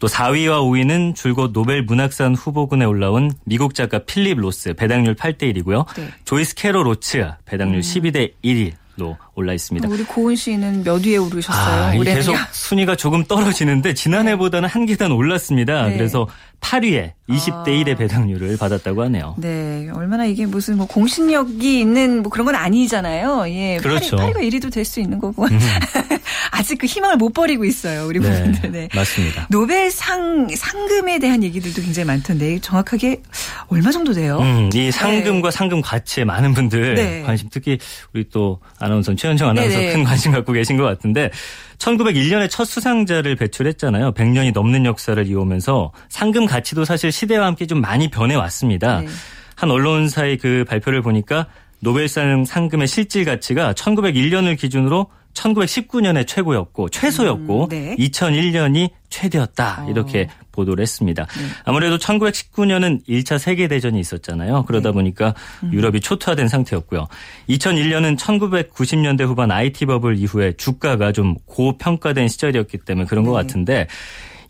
또 0.00 0.06
4위와 0.08 0.60
5위는 0.62 1.14
줄곧 1.14 1.52
노벨 1.52 1.82
문학상 1.82 2.34
후보군에 2.34 2.84
올라온 2.86 3.30
미국 3.44 3.74
작가 3.74 3.98
필립 4.00 4.38
로스 4.40 4.74
배당률 4.74 5.14
8대 5.14 5.54
1이고요. 5.54 5.86
네. 5.96 6.08
조이스 6.24 6.54
캐롤 6.56 6.82
오츠 6.82 7.30
배당률 7.44 7.78
음. 7.78 7.80
12대 7.80 8.32
1위로 8.42 9.16
올라 9.34 9.54
있습니다. 9.54 9.88
우리 9.88 10.02
고은 10.02 10.36
씨는 10.36 10.82
몇 10.84 11.06
위에 11.06 11.16
오르셨어요? 11.16 12.00
아, 12.00 12.04
계속 12.04 12.34
순위가 12.52 12.96
조금 12.96 13.24
떨어지는데 13.24 13.94
지난해보다는 13.94 14.66
네. 14.68 14.72
한 14.72 14.84
계단 14.84 15.12
올랐습니다. 15.12 15.86
네. 15.86 15.96
그래서 15.96 16.26
8위에 16.60 17.12
20대 17.28 17.68
1의 17.68 17.94
아. 17.94 17.96
배당률을 17.96 18.58
받았다고 18.58 19.02
하네요. 19.04 19.36
네. 19.38 19.88
얼마나 19.94 20.26
이게 20.26 20.44
무슨 20.44 20.76
뭐 20.76 20.86
공신력이 20.86 21.80
있는 21.80 22.22
뭐 22.22 22.30
그런 22.30 22.44
건 22.44 22.56
아니잖아요. 22.56 23.44
예. 23.48 23.78
그렇죠. 23.80 24.16
8위, 24.16 24.34
8위가 24.34 24.40
1위도 24.42 24.72
될 24.72 24.84
수 24.84 25.00
있는 25.00 25.18
거고. 25.18 25.44
음. 25.44 25.58
아직 26.50 26.78
그 26.78 26.86
희망을 26.86 27.16
못 27.16 27.32
버리고 27.32 27.64
있어요. 27.64 28.06
우리 28.06 28.20
네, 28.20 28.42
분들. 28.42 28.72
네. 28.72 28.88
맞습니다. 28.94 29.46
노벨상 29.50 30.48
상금에 30.54 31.18
대한 31.18 31.42
얘기들도 31.42 31.82
굉장히 31.82 32.06
많던데 32.06 32.58
정확하게 32.60 33.22
얼마 33.68 33.90
정도 33.90 34.12
돼요? 34.12 34.38
음, 34.40 34.70
이 34.74 34.90
상금과 34.90 35.50
네. 35.50 35.56
상금 35.56 35.80
가치에 35.80 36.24
많은 36.24 36.54
분들 36.54 36.94
네. 36.94 37.22
관심 37.22 37.48
특히 37.50 37.78
우리 38.12 38.28
또 38.30 38.60
아나운서 38.78 39.14
최현정 39.14 39.48
아나운서 39.48 39.78
네네. 39.78 39.92
큰 39.92 40.04
관심 40.04 40.32
갖고 40.32 40.52
계신 40.52 40.76
것 40.76 40.84
같은데 40.84 41.30
1901년에 41.78 42.50
첫 42.50 42.64
수상자를 42.64 43.36
배출했잖아요. 43.36 44.12
100년이 44.12 44.52
넘는 44.52 44.84
역사를 44.84 45.24
이어오면서 45.26 45.92
상금 46.08 46.46
가치도 46.46 46.84
사실 46.84 47.10
시대와 47.12 47.46
함께 47.46 47.66
좀 47.66 47.80
많이 47.80 48.08
변해왔습니다. 48.08 49.00
네. 49.00 49.08
한 49.56 49.70
언론사의 49.70 50.38
그 50.38 50.64
발표를 50.68 51.02
보니까 51.02 51.46
노벨상 51.80 52.44
상금의 52.44 52.86
실질 52.86 53.24
가치가 53.24 53.72
1901년을 53.72 54.58
기준으로 54.58 55.06
1919년에 55.34 56.26
최고였고 56.26 56.88
최소였고 56.88 57.64
음, 57.64 57.68
네. 57.68 57.96
2001년이 57.96 58.90
최대였다 59.08 59.86
이렇게 59.88 60.28
어. 60.30 60.44
보도를 60.52 60.82
했습니다. 60.82 61.26
네. 61.26 61.44
아무래도 61.64 61.98
1919년은 61.98 63.06
1차 63.08 63.38
세계 63.38 63.68
대전이 63.68 63.98
있었잖아요. 64.00 64.64
그러다 64.66 64.90
네. 64.90 64.92
보니까 64.92 65.34
음. 65.62 65.72
유럽이 65.72 66.00
초토화된 66.00 66.48
상태였고요. 66.48 67.08
2001년은 67.48 68.18
1990년대 68.18 69.26
후반 69.26 69.50
IT 69.50 69.86
버블 69.86 70.18
이후에 70.18 70.52
주가가 70.52 71.12
좀 71.12 71.36
고평가된 71.46 72.28
시절이었기 72.28 72.78
때문에 72.78 73.06
그런 73.06 73.24
것 73.24 73.32
네. 73.32 73.42
같은데 73.42 73.86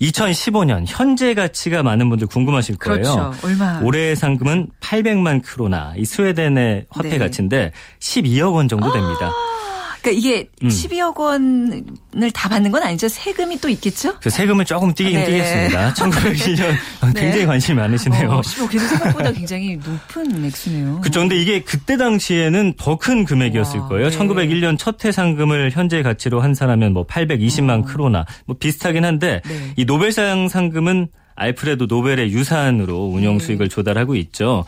2015년 0.00 0.84
현재 0.86 1.34
가치가 1.34 1.82
많은 1.82 2.08
분들 2.08 2.26
궁금하실 2.26 2.78
거예요. 2.78 3.02
그렇죠. 3.02 3.32
얼마? 3.46 3.80
올해의 3.82 4.16
상금은 4.16 4.68
800만 4.80 5.42
크로나, 5.42 5.92
이 5.96 6.04
스웨덴의 6.06 6.86
화폐 6.88 7.10
네. 7.10 7.18
가치인데 7.18 7.72
12억 7.98 8.54
원 8.54 8.66
정도 8.66 8.90
됩니다. 8.92 9.26
아~ 9.26 9.59
그러니까 10.00 10.10
이게 10.18 10.48
음. 10.62 10.68
12억 10.68 11.16
원을 11.18 12.30
다 12.32 12.48
받는 12.48 12.70
건 12.70 12.82
아니죠. 12.82 13.08
세금이 13.08 13.60
또 13.60 13.68
있겠죠? 13.68 14.18
그 14.20 14.30
세금을 14.30 14.64
조금 14.64 14.94
띄긴 14.94 15.14
네. 15.14 15.26
띄겠습니다. 15.26 15.94
1901년 15.94 16.74
굉장히 17.14 17.38
네. 17.40 17.46
관심이 17.46 17.76
많으시네요. 17.76 18.30
어, 18.30 18.40
10억 18.40 18.68
그래도 18.68 18.86
생각보다 18.86 19.32
굉장히 19.32 19.76
높은 19.76 20.44
액수네요. 20.44 21.00
그렇죠. 21.00 21.20
근데 21.20 21.36
이게 21.36 21.62
그때 21.62 21.96
당시에는 21.96 22.74
더 22.76 23.00
큰 23.00 23.24
금액이었을 23.24 23.80
와, 23.80 23.88
거예요. 23.88 24.10
네. 24.10 24.18
1901년 24.18 24.76
첫 24.78 25.02
해상금을 25.04 25.70
현재 25.72 26.02
가치로 26.02 26.40
환산하면 26.42 26.92
뭐 26.92 27.06
820만 27.06 27.82
어. 27.82 27.84
크로나 27.84 28.26
뭐 28.44 28.56
비슷하긴 28.58 29.04
한데 29.06 29.40
네. 29.46 29.72
이 29.76 29.84
노벨상 29.86 30.48
상금은 30.48 31.08
알프레도 31.40 31.86
노벨의 31.86 32.32
유산으로 32.32 33.06
운영 33.06 33.38
네. 33.38 33.44
수익을 33.44 33.70
조달하고 33.70 34.14
있죠. 34.16 34.64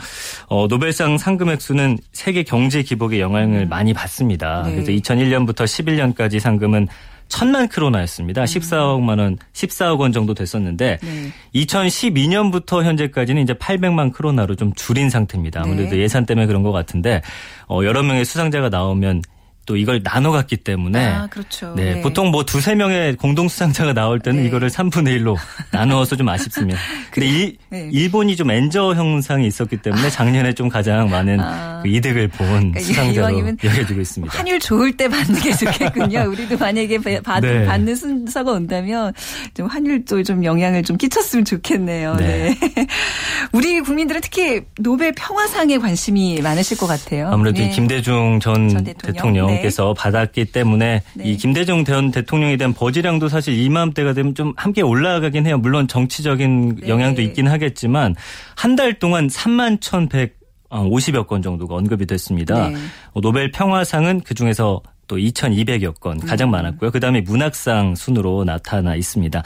어, 0.47 0.67
노벨상 0.69 1.19
상금 1.19 1.51
액수는 1.51 1.99
세계 2.13 2.43
경제 2.43 2.83
기복에 2.83 3.21
영향을 3.21 3.63
음. 3.63 3.69
많이 3.69 3.93
받습니다. 3.93 4.63
네. 4.65 4.73
그래서 4.73 4.91
2001년부터 4.93 5.65
11년까지 5.65 6.41
상금은 6.41 6.89
천만 7.29 7.69
크로나였습니다. 7.69 8.45
14억만 8.45 9.15
음. 9.15 9.19
원, 9.19 9.39
14억 9.53 10.01
원 10.01 10.13
정도 10.13 10.35
됐었는데 10.35 10.99
네. 11.03 11.33
2012년부터 11.55 12.83
현재까지는 12.83 13.43
이제 13.43 13.53
800만 13.53 14.13
크로나로 14.13 14.55
좀 14.55 14.73
줄인 14.75 15.11
상태입니다. 15.11 15.63
아무래도 15.63 15.91
네. 15.97 15.99
예산 16.03 16.25
때문에 16.25 16.47
그런 16.47 16.63
것 16.63 16.73
같은데 16.73 17.21
어, 17.69 17.81
여러 17.85 18.03
명의 18.03 18.25
수상자가 18.25 18.71
나오면 18.71 19.23
또 19.65 19.77
이걸 19.77 20.03
나눠 20.03 20.33
갔기 20.33 20.57
때문에 20.57 21.07
아, 21.07 21.27
그렇죠. 21.29 21.75
네, 21.77 21.95
네, 21.95 22.01
보통 22.01 22.31
뭐 22.31 22.45
두세 22.45 22.75
명의 22.75 23.15
공동 23.17 23.49
수상자가 23.49 23.93
나올 23.93 24.19
때는 24.19 24.43
네. 24.43 24.49
이거를 24.49 24.69
3분의 24.69 25.21
1로 25.21 25.37
나누어서 25.71 26.17
좀 26.17 26.29
아쉽습니다. 26.29 26.79
근데 27.13 27.29
일, 27.29 27.57
네. 27.71 27.89
일본이 27.93 28.35
좀 28.35 28.51
엔저 28.51 28.95
형상이 28.95 29.47
있었기 29.47 29.77
때문에 29.77 30.11
작년에 30.11 30.53
좀 30.55 30.69
가장 30.69 31.09
많은 31.09 31.39
아. 31.41 31.81
그 31.83 31.89
이득을 31.89 32.29
본 32.29 32.73
그러니까 32.73 32.81
수상자로 32.81 33.39
여겨지고 33.63 34.01
있습니다. 34.01 34.37
환율 34.37 34.59
좋을 34.59 34.97
때 34.97 35.09
받는 35.09 35.41
게 35.41 35.53
좋겠군요. 35.53 36.25
우리도 36.31 36.59
만약에 36.59 36.99
받, 37.23 37.41
네. 37.41 37.65
받는 37.65 37.95
순서가 37.95 38.53
온다면 38.53 39.13
좀 39.55 39.67
환율도 39.67 40.25
좀 40.25 40.45
영향을 40.45 40.83
좀 40.83 40.97
끼쳤으면 40.97 41.45
좋겠네요. 41.45 42.17
네. 42.17 42.57
네. 42.75 42.87
우리 43.53 43.81
국민들은 43.81 44.21
특히 44.23 44.63
노벨 44.81 45.13
평화상에 45.13 45.79
관심이 45.79 46.41
많으실 46.43 46.77
것 46.79 46.87
같아요. 46.87 47.29
아무래도 47.29 47.61
네. 47.61 47.71
김대중 47.71 48.41
전, 48.41 48.69
전 48.69 48.83
대통령. 48.83 49.15
대통령 49.15 49.52
대통령께서 49.53 49.95
네. 49.97 50.03
받았기 50.03 50.45
때문에 50.47 51.03
네. 51.15 51.25
이 51.25 51.37
김대중 51.37 51.85
전 51.85 52.11
대통령에 52.11 52.57
대한 52.57 52.73
버지량도 52.75 53.29
사실 53.29 53.59
이맘때가 53.59 54.13
되면 54.13 54.35
좀 54.35 54.53
함께 54.57 54.83
올라가긴 54.83 55.47
해요. 55.47 55.59
물론 55.59 55.87
정치적인 55.89 56.77
네. 56.83 56.89
영향도 56.89 57.23
있긴 57.23 57.49
하겠지만 57.49 58.17
한 58.57 58.73
달 58.73 58.95
동안 58.95 59.29
3만 59.29 59.83
1,100 59.83 60.41
50여 60.71 61.27
건 61.27 61.43
정도가 61.43 61.75
언급이 61.75 62.07
됐습니다. 62.07 62.71
네. 62.71 62.77
어, 63.13 63.21
노벨 63.21 63.51
평화상은 63.51 64.23
그 64.25 64.33
중에서 64.33 64.81
또 65.07 65.17
2,200여 65.19 66.01
건 66.01 66.19
가장 66.21 66.49
음. 66.49 66.53
많았고요. 66.53 66.91
그 66.91 67.01
다음에 67.01 67.21
문학상 67.21 67.95
순으로 67.95 68.45
나타나 68.45 68.95
있습니다. 68.95 69.43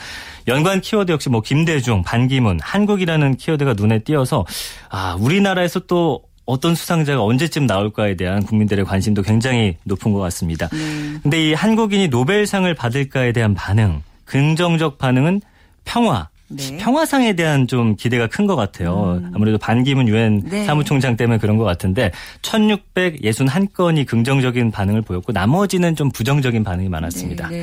연관 0.47 0.79
키워드 0.79 1.11
역시 1.11 1.29
뭐 1.29 1.41
김대중, 1.41 2.01
반기문, 2.03 2.59
한국이라는 2.61 3.35
키워드가 3.35 3.73
눈에 3.73 3.99
띄어서 3.99 4.45
아 4.89 5.17
우리나라에서 5.19 5.81
또 5.81 6.21
어떤 6.47 6.73
수상자가 6.75 7.21
언제쯤 7.23 7.67
나올까에 7.67 8.15
대한 8.15 8.41
국민들의 8.41 8.85
관심도 8.85 9.21
굉장히 9.21 9.75
높은 9.83 10.13
것 10.13 10.19
같습니다. 10.19 10.69
음. 10.73 11.19
근데 11.21 11.49
이 11.49 11.53
한국인이 11.53 12.07
노벨상을 12.07 12.73
받을까에 12.73 13.33
대한 13.33 13.53
반응, 13.53 14.01
긍정적 14.25 14.97
반응은 14.97 15.41
평화, 15.85 16.29
네. 16.49 16.77
평화상에 16.77 17.33
대한 17.33 17.67
좀 17.67 17.97
기대가 17.97 18.27
큰 18.27 18.47
것 18.47 18.55
같아요. 18.55 19.19
음. 19.21 19.31
아무래도 19.35 19.57
반기문 19.57 20.07
유엔 20.07 20.41
네. 20.45 20.63
사무총장 20.63 21.17
때문에 21.17 21.37
그런 21.37 21.57
것 21.57 21.65
같은데 21.65 22.11
1661건이 22.41 24.05
긍정적인 24.05 24.71
반응을 24.71 25.01
보였고 25.01 25.33
나머지는 25.33 25.95
좀 25.97 26.09
부정적인 26.09 26.63
반응이 26.63 26.87
많았습니다. 26.87 27.49
네, 27.49 27.57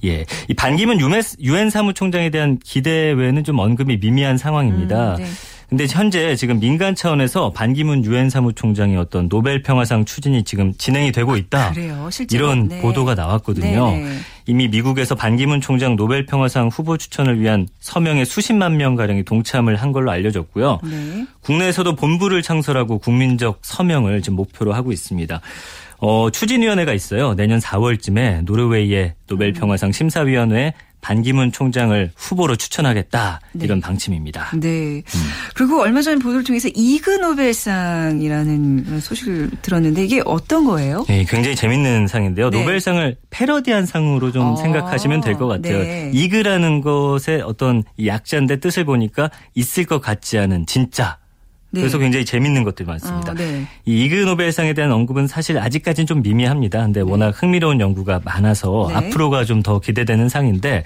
네. 0.00 0.08
예. 0.08 0.24
이 0.48 0.54
반기문 0.54 0.98
유엔 1.40 1.68
사무총장에 1.70 2.30
대한 2.30 2.58
기대 2.64 3.12
외에는 3.12 3.44
좀 3.44 3.58
언급이 3.58 3.98
미미한 3.98 4.38
상황입니다. 4.38 5.16
음, 5.16 5.22
네. 5.22 5.26
근데 5.68 5.86
현재 5.88 6.36
지금 6.36 6.60
민간 6.60 6.94
차원에서 6.94 7.50
반기문 7.50 8.04
유엔 8.04 8.30
사무총장의 8.30 8.96
어떤 8.96 9.28
노벨 9.28 9.62
평화상 9.62 10.04
추진이 10.04 10.44
지금 10.44 10.72
진행이 10.74 11.10
되고 11.10 11.36
있다. 11.36 11.72
그래요. 11.72 12.08
실제로. 12.12 12.44
이런 12.44 12.68
네. 12.68 12.80
보도가 12.80 13.14
나왔거든요. 13.14 13.90
네, 13.90 14.00
네 14.00 14.18
이미 14.46 14.68
미국에서 14.68 15.16
반기문 15.16 15.60
총장 15.60 15.96
노벨 15.96 16.24
평화상 16.24 16.68
후보 16.68 16.96
추천을 16.96 17.40
위한 17.40 17.66
서명에 17.80 18.24
수십만 18.24 18.76
명 18.76 18.94
가량이 18.94 19.24
동참을 19.24 19.74
한 19.76 19.90
걸로 19.90 20.12
알려졌고요. 20.12 20.80
네. 20.84 21.26
국내에서도 21.40 21.96
본부를 21.96 22.42
창설하고 22.42 22.98
국민적 22.98 23.58
서명을 23.62 24.22
지금 24.22 24.36
목표로 24.36 24.72
하고 24.72 24.92
있습니다. 24.92 25.40
어, 25.98 26.30
추진위원회가 26.30 26.92
있어요. 26.92 27.34
내년 27.34 27.58
4월쯤에 27.58 28.44
노르웨이의 28.44 29.14
노벨 29.26 29.52
평화상 29.52 29.90
심사위원회 29.90 30.74
반기문 31.00 31.52
총장을 31.52 32.10
후보로 32.16 32.56
추천하겠다 32.56 33.40
네. 33.52 33.64
이런 33.64 33.80
방침입니다. 33.80 34.50
네. 34.54 34.68
음. 34.68 35.02
그리고 35.54 35.80
얼마 35.82 36.02
전 36.02 36.18
보도를 36.18 36.42
통해서 36.44 36.68
이그 36.74 37.10
노벨상이라는 37.10 39.00
소식을 39.00 39.50
들었는데 39.62 40.04
이게 40.04 40.22
어떤 40.24 40.64
거예요? 40.64 41.04
네, 41.08 41.24
굉장히 41.28 41.54
재밌는 41.56 42.06
상인데요. 42.08 42.50
네. 42.50 42.58
노벨상을 42.60 43.16
패러디한 43.30 43.86
상으로 43.86 44.32
좀 44.32 44.52
아, 44.52 44.56
생각하시면 44.56 45.20
될 45.20 45.36
것 45.36 45.46
같아요. 45.46 45.78
네. 45.82 46.10
이그라는 46.14 46.80
것의 46.80 47.42
어떤 47.44 47.82
약자인데 48.04 48.58
뜻을 48.60 48.84
보니까 48.84 49.30
있을 49.54 49.84
것 49.84 50.00
같지 50.00 50.38
않은 50.38 50.64
진짜 50.66 51.18
네. 51.76 51.80
그래서 51.82 51.98
굉장히 51.98 52.24
재밌는 52.24 52.64
것들이 52.64 52.86
많습니다. 52.86 53.32
어, 53.32 53.34
네. 53.34 53.66
이 53.84 54.04
이그 54.04 54.14
노벨상에 54.14 54.72
대한 54.72 54.92
언급은 54.92 55.26
사실 55.26 55.58
아직까지는 55.58 56.06
좀 56.06 56.22
미미합니다. 56.22 56.82
근데 56.82 57.02
네. 57.02 57.10
워낙 57.10 57.30
흥미로운 57.40 57.80
연구가 57.80 58.20
많아서 58.24 58.86
네. 58.88 58.94
앞으로가 58.94 59.44
좀 59.44 59.56
더 59.62 59.80
기대되는 59.80 60.28
상인데 60.28 60.84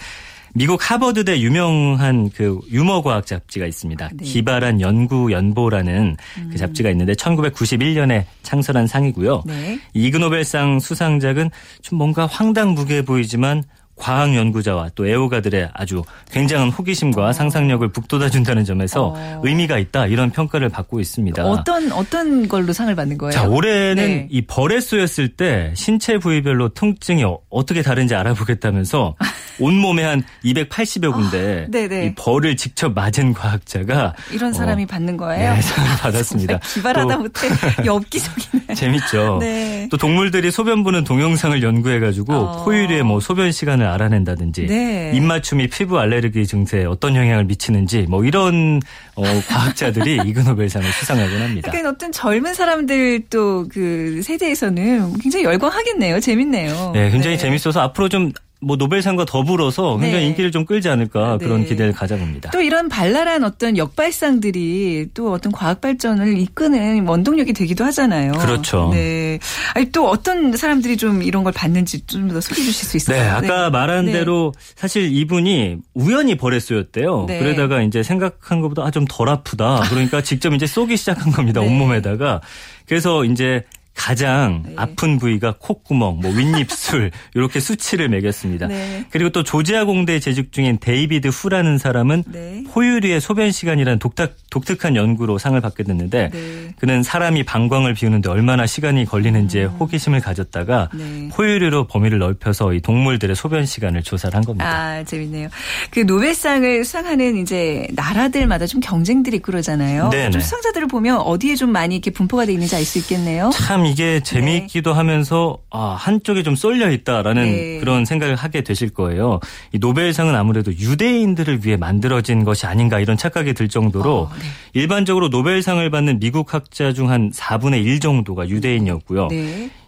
미국 0.55 0.90
하버드대 0.90 1.40
유명한 1.40 2.31
그 2.31 2.59
유머 2.72 3.03
과학 3.03 3.26
잡지가 3.26 3.66
있습니다. 3.66 4.11
네. 4.14 4.24
기발한 4.24 4.81
연구 4.81 5.31
연보라는 5.33 6.16
그 6.35 6.40
음. 6.40 6.48
그 6.53 6.57
잡지가 6.59 6.90
있는데 6.90 7.12
1991년에 7.12 8.24
창설한 8.42 8.87
상이고요. 8.87 9.42
네. 9.46 9.79
이그 9.94 10.16
노벨상 10.16 10.81
수상작은 10.81 11.50
좀 11.83 11.98
뭔가 11.98 12.26
황당무계해 12.26 13.03
보이지만 13.05 13.62
과학 14.01 14.35
연구자와 14.35 14.91
또 14.95 15.07
애호가들의 15.07 15.71
아주 15.75 16.03
굉장한 16.33 16.71
호기심과 16.71 17.29
어. 17.29 17.33
상상력을 17.33 17.87
북돋아준다는 17.89 18.65
점에서 18.65 19.15
어. 19.15 19.41
의미가 19.45 19.79
있다 19.79 20.07
이런 20.07 20.31
평가를 20.31 20.71
받고 20.71 20.99
있습니다. 21.01 21.45
어떤 21.45 21.93
어떤 21.93 22.49
걸로 22.49 22.73
상을 22.73 22.93
받는 22.95 23.19
거예요? 23.19 23.33
자 23.33 23.47
올해는 23.47 23.95
네. 23.95 24.27
이 24.31 24.43
벌에 24.43 24.81
쏘였을 24.81 25.29
때 25.37 25.73
신체 25.77 26.19
부위별로 26.19 26.71
통증이 26.71 27.25
어떻게 27.51 27.83
다른지 27.83 28.15
알아보겠다면서 28.15 29.17
온몸에 29.61 30.03
한 30.05 30.23
280여 30.44 31.12
군데 31.12 31.66
아, 31.73 32.05
이 32.05 32.14
벌을 32.14 32.57
직접 32.57 32.92
맞은 32.94 33.33
과학자가 33.33 34.14
이런 34.33 34.53
사람이 34.53 34.85
어, 34.85 34.87
받는 34.87 35.16
거예요? 35.16 35.55
네, 35.55 35.61
상을 35.62 35.90
받았습니다. 35.99 36.59
기발하다 36.75 37.16
못해 37.18 37.49
엽기적이네. 37.85 38.75
재밌죠. 38.75 39.38
네. 39.40 39.88
또 39.90 39.96
동물들이 39.96 40.51
소변 40.51 40.85
보는 40.85 41.05
동영상을 41.05 41.62
연구해가지고 41.62 42.33
어. 42.35 42.64
포유류의 42.64 43.03
뭐 43.03 43.20
소변 43.20 43.53
시간을 43.53 43.87
알아낸다든지 43.87 44.66
네. 44.66 45.12
입맞춤이 45.14 45.68
피부 45.68 45.99
알레르기 45.99 46.46
증세에 46.46 46.85
어떤 46.85 47.16
영향을 47.16 47.44
미치는지 47.44 48.03
뭐 48.09 48.25
이런 48.25 48.81
어, 49.14 49.23
과학자들이 49.49 50.20
이그노벨상을 50.27 50.90
수상하곤 50.92 51.42
합니다. 51.42 51.70
그러니까 51.70 51.90
어떤 51.90 52.12
젊은 52.12 52.55
사람들 52.55 53.25
또 53.31 53.61
그 53.70 54.20
세대에서는 54.23 55.18
굉장히 55.18 55.44
열광하겠네요. 55.44 56.20
재밌네요. 56.20 56.92
네, 56.94 57.11
굉장히 57.11 57.37
네. 57.37 57.42
재밌어서 57.42 57.81
앞으로 57.81 58.09
좀 58.09 58.33
뭐 58.62 58.77
노벨상과 58.77 59.25
더불어서 59.25 59.96
굉장히 59.96 60.25
네. 60.25 60.29
인기를 60.29 60.51
좀 60.53 60.64
끌지 60.66 60.88
않을까 60.88 61.38
네. 61.38 61.44
그런 61.46 61.64
기대를 61.64 61.92
가져봅니다. 61.92 62.51
또 62.51 62.61
이런 62.61 62.88
발랄한 62.88 63.42
어떤 63.44 63.77
역발상들이 63.77 65.09
또 65.14 65.33
어떤 65.33 65.51
과학 65.51 65.81
발전을 65.81 66.38
이끄는 66.38 67.07
원동력이 67.07 67.53
되기도 67.55 67.85
하잖아요. 67.87 68.33
그렇죠. 68.33 68.90
네. 68.92 69.38
아니 69.75 69.90
또 69.92 70.09
어떤 70.09 70.57
사람들이 70.57 70.96
좀 70.96 71.23
이런 71.23 71.42
걸 71.44 71.53
봤는지 71.53 72.07
좀 72.07 72.29
더 72.31 72.40
소개해 72.40 72.64
주실 72.64 72.87
수 72.87 72.96
있을까요? 72.96 73.23
네, 73.25 73.29
아까 73.31 73.64
네. 73.64 73.70
말한 73.70 74.05
네. 74.07 74.12
대로 74.12 74.53
사실 74.77 75.11
이분이 75.11 75.79
우연히 75.94 76.37
벌에 76.37 76.60
쏘였대요. 76.60 77.25
네. 77.27 77.38
그러다가 77.40 77.83
이제 77.83 78.03
생각한 78.03 78.61
것보다 78.61 78.85
아, 78.85 78.90
좀 78.90 79.07
덜 79.09 79.29
아프다. 79.29 79.81
그러니까 79.88 80.20
직접 80.23 80.53
이제 80.53 80.66
쏘기 80.66 80.96
시작한 80.96 81.33
겁니다. 81.33 81.61
네. 81.61 81.66
온몸에다가. 81.66 82.40
그래서 82.87 83.25
이제 83.25 83.64
가장 83.94 84.62
네. 84.66 84.74
아픈 84.76 85.18
부위가 85.18 85.57
콧구멍, 85.59 86.20
뭐 86.20 86.31
윗입술 86.33 87.11
이렇게 87.35 87.61
수치를 87.61 88.09
매겼습니다. 88.09 88.66
네. 88.66 89.05
그리고 89.11 89.31
또 89.31 89.42
조지아 89.42 89.85
공대에 89.85 90.20
재직 90.20 90.53
중인 90.53 90.79
데이비드 90.81 91.29
후라는 91.29 91.76
사람은 91.79 92.24
네. 92.29 92.64
포유류의 92.70 93.20
소변 93.20 93.50
시간이라는 93.50 93.98
독특, 93.98 94.37
독특한 94.50 94.96
연구로 94.96 95.38
상을 95.38 95.61
받게 95.61 95.83
됐는데 95.83 96.31
네. 96.33 96.74
그는 96.79 97.03
사람이 97.03 97.42
방광을 97.44 97.94
비우는데 97.94 98.31
얼마나 98.31 98.66
시간이 98.66 99.05
걸리는지에 99.05 99.64
음. 99.64 99.70
호기심을 99.81 100.20
가졌다가 100.20 100.88
네. 100.94 101.29
포유류로 101.33 101.87
범위를 101.88 102.18
넓혀서 102.18 102.74
이 102.74 102.81
동물들의 102.81 103.37
소변 103.37 103.66
시간을 103.66 104.03
조사를 104.03 104.35
한 104.35 104.44
겁니다. 104.44 104.66
아 104.66 105.05
재밌네요. 105.05 105.48
그 105.90 106.00
노벨상을 106.00 106.85
수상하는 106.85 107.37
이제 107.38 107.87
나라들마다 107.92 108.66
좀 108.66 108.81
경쟁들이 108.81 109.40
그러잖아요. 109.40 110.11
좀 110.33 110.40
수상자들을 110.40 110.87
보면 110.88 111.18
어디에 111.18 111.55
좀 111.57 111.70
많이 111.70 111.96
이렇게 111.96 112.11
분포가 112.11 112.46
돼 112.46 112.53
있는지 112.53 112.76
알 112.76 112.85
수 112.85 112.98
있겠네요. 112.98 113.50
참 113.53 113.80
이게 113.85 114.21
재미있기도 114.21 114.90
네. 114.93 114.97
하면서 114.97 115.59
아 115.71 115.97
한쪽에 115.99 116.43
좀 116.43 116.57
쏠려 116.57 116.90
있다라는 116.90 117.43
네. 117.45 117.79
그런 117.81 118.05
생각을 118.05 118.35
하게 118.35 118.62
되실 118.62 118.88
거예요. 118.90 119.40
이 119.73 119.79
노벨상은 119.79 120.35
아무래도 120.35 120.73
유대인들을 120.73 121.66
위해 121.66 121.77
만들어진 121.77 122.45
것이 122.45 122.66
아닌가 122.66 122.99
이런 122.99 123.16
착각이 123.16 123.53
들 123.53 123.69
정도로 123.69 124.23
어, 124.23 124.31
네. 124.38 124.47
일반적으로 124.73 125.29
노벨상을 125.29 125.88
받는 125.90 126.19
미국 126.19 126.55
학자 126.55 126.93
중 126.95 127.11
한 127.11 127.31
4분의 127.33 127.85
1 127.85 127.99
정도가 127.99 128.49
유대인이었고요. 128.49 129.29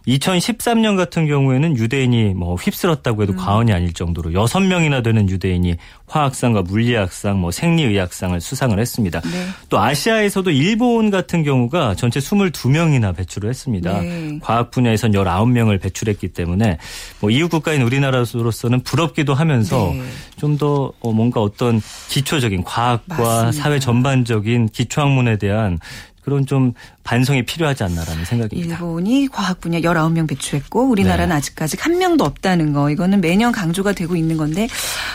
네. 0.05 0.17
2013년 0.17 0.97
같은 0.97 1.27
경우에는 1.27 1.77
유대인이 1.77 2.33
뭐 2.33 2.55
휩쓸었다고 2.55 3.23
해도 3.23 3.33
음. 3.33 3.37
과언이 3.37 3.71
아닐 3.71 3.93
정도로 3.93 4.31
6명이나 4.31 5.03
되는 5.03 5.29
유대인이 5.29 5.75
화학상과 6.07 6.61
물리학상, 6.63 7.39
뭐 7.39 7.51
생리의학상을 7.51 8.39
수상을 8.39 8.77
했습니다. 8.79 9.21
네. 9.21 9.47
또 9.69 9.79
아시아에서도 9.79 10.51
일본 10.51 11.09
같은 11.09 11.43
경우가 11.43 11.95
전체 11.95 12.19
22명이나 12.19 13.15
배출을 13.15 13.49
했습니다. 13.49 14.01
네. 14.01 14.39
과학 14.41 14.71
분야에선 14.71 15.11
19명을 15.11 15.81
배출했기 15.81 16.29
때문에 16.29 16.77
뭐 17.19 17.29
이웃 17.29 17.49
국가인 17.49 17.81
우리나라로서는 17.81 18.81
부럽기도 18.81 19.33
하면서 19.33 19.91
네. 19.93 20.03
좀더 20.37 20.91
어, 20.99 21.11
뭔가 21.11 21.41
어떤 21.41 21.81
기초적인 22.09 22.63
과학과 22.63 23.17
맞습니다. 23.17 23.51
사회 23.51 23.79
전반적인 23.79 24.69
기초학문에 24.69 25.37
대한 25.37 25.79
그런 26.23 26.45
좀 26.45 26.73
반성이 27.03 27.43
필요하지 27.43 27.83
않나라는 27.83 28.25
생각입니다. 28.25 28.75
일본이 28.75 29.27
과학 29.27 29.59
분야 29.59 29.79
19명 29.79 30.27
배출했고 30.27 30.89
우리나라는 30.89 31.29
네. 31.29 31.35
아직까지 31.35 31.77
한 31.79 31.97
명도 31.97 32.23
없다는 32.23 32.73
거 32.73 32.89
이거는 32.89 33.21
매년 33.21 33.51
강조가 33.51 33.91
되고 33.93 34.15
있는 34.15 34.37
건데 34.37 34.67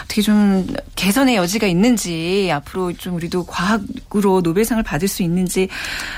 어떻게 0.04 0.20
좀 0.22 0.66
개선의 0.96 1.36
여지가 1.36 1.66
있는지 1.66 2.50
앞으로 2.52 2.92
좀 2.92 3.14
우리도 3.14 3.44
과학으로 3.46 4.42
노벨상을 4.42 4.82
받을 4.82 5.08
수 5.08 5.22
있는지 5.22 5.68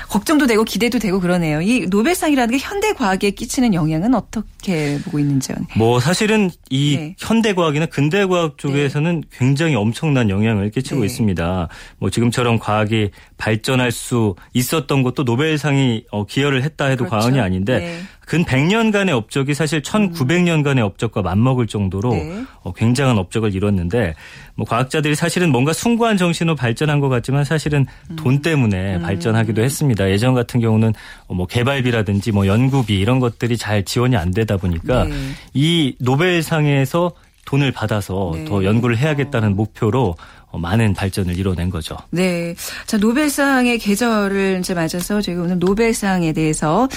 걱정도 0.09 0.45
되고 0.45 0.63
기대도 0.63 0.99
되고 0.99 1.19
그러네요. 1.19 1.61
이 1.61 1.87
노벨상이라는 1.87 2.57
게 2.57 2.63
현대 2.63 2.93
과학에 2.93 3.31
끼치는 3.31 3.73
영향은 3.73 4.13
어떻게 4.13 4.99
보고 5.05 5.19
있는지요? 5.19 5.55
뭐 5.77 5.99
사실은 5.99 6.49
이 6.69 6.97
네. 6.97 7.15
현대 7.17 7.53
과학이나 7.53 7.85
근대 7.85 8.25
과학 8.25 8.57
쪽에서는 8.57 9.21
네. 9.21 9.27
굉장히 9.31 9.75
엄청난 9.75 10.29
영향을 10.29 10.69
끼치고 10.71 11.01
네. 11.01 11.05
있습니다. 11.05 11.69
뭐 11.97 12.09
지금처럼 12.09 12.59
과학이 12.59 13.11
발전할 13.37 13.91
수 13.91 14.35
있었 14.53 14.80
던 14.87 15.03
것도 15.03 15.23
노벨 15.23 15.51
노벨상이 15.51 16.03
어, 16.11 16.25
기여를 16.25 16.63
했다 16.63 16.85
해도 16.85 17.05
그렇죠. 17.05 17.21
과언이 17.21 17.39
아닌데 17.39 17.79
네. 17.79 18.01
근 18.25 18.45
100년간의 18.45 19.09
업적이 19.09 19.53
사실 19.53 19.81
1900년간의 19.81 20.79
업적과 20.79 21.21
맞먹을 21.21 21.67
정도로 21.67 22.11
네. 22.11 22.43
어, 22.61 22.71
굉장한 22.73 23.17
업적을 23.17 23.53
이뤘는데 23.53 24.13
뭐 24.55 24.65
과학자들이 24.65 25.15
사실은 25.15 25.51
뭔가 25.51 25.73
숭고한 25.73 26.17
정신으로 26.17 26.55
발전한 26.55 26.99
것 26.99 27.09
같지만 27.09 27.43
사실은 27.43 27.85
음. 28.09 28.15
돈 28.15 28.41
때문에 28.41 28.97
음. 28.97 29.01
발전하기도 29.01 29.61
했습니다. 29.61 30.09
예전 30.09 30.33
같은 30.33 30.59
경우는 30.59 30.93
어, 31.27 31.33
뭐 31.33 31.45
개발비라든지 31.47 32.31
뭐 32.31 32.47
연구비 32.47 32.97
이런 32.97 33.19
것들이 33.19 33.57
잘 33.57 33.83
지원이 33.83 34.15
안 34.15 34.31
되다 34.31 34.57
보니까 34.57 35.05
네. 35.05 35.15
이 35.53 35.95
노벨상에서 35.99 37.11
돈을 37.45 37.71
받아서 37.71 38.31
네. 38.33 38.45
더 38.45 38.63
연구를 38.63 38.97
해야겠다는 38.97 39.55
목표로 39.55 40.15
어, 40.40 40.40
많은 40.57 40.93
발전을 40.93 41.37
이뤄낸 41.37 41.69
거죠. 41.69 41.97
네. 42.09 42.55
자, 42.85 42.97
노벨상의 42.97 43.79
계절을 43.79 44.57
이제 44.59 44.73
맞아서 44.73 45.21
저희가 45.21 45.43
오늘 45.43 45.59
노벨상에 45.59 46.33
대해서 46.33 46.87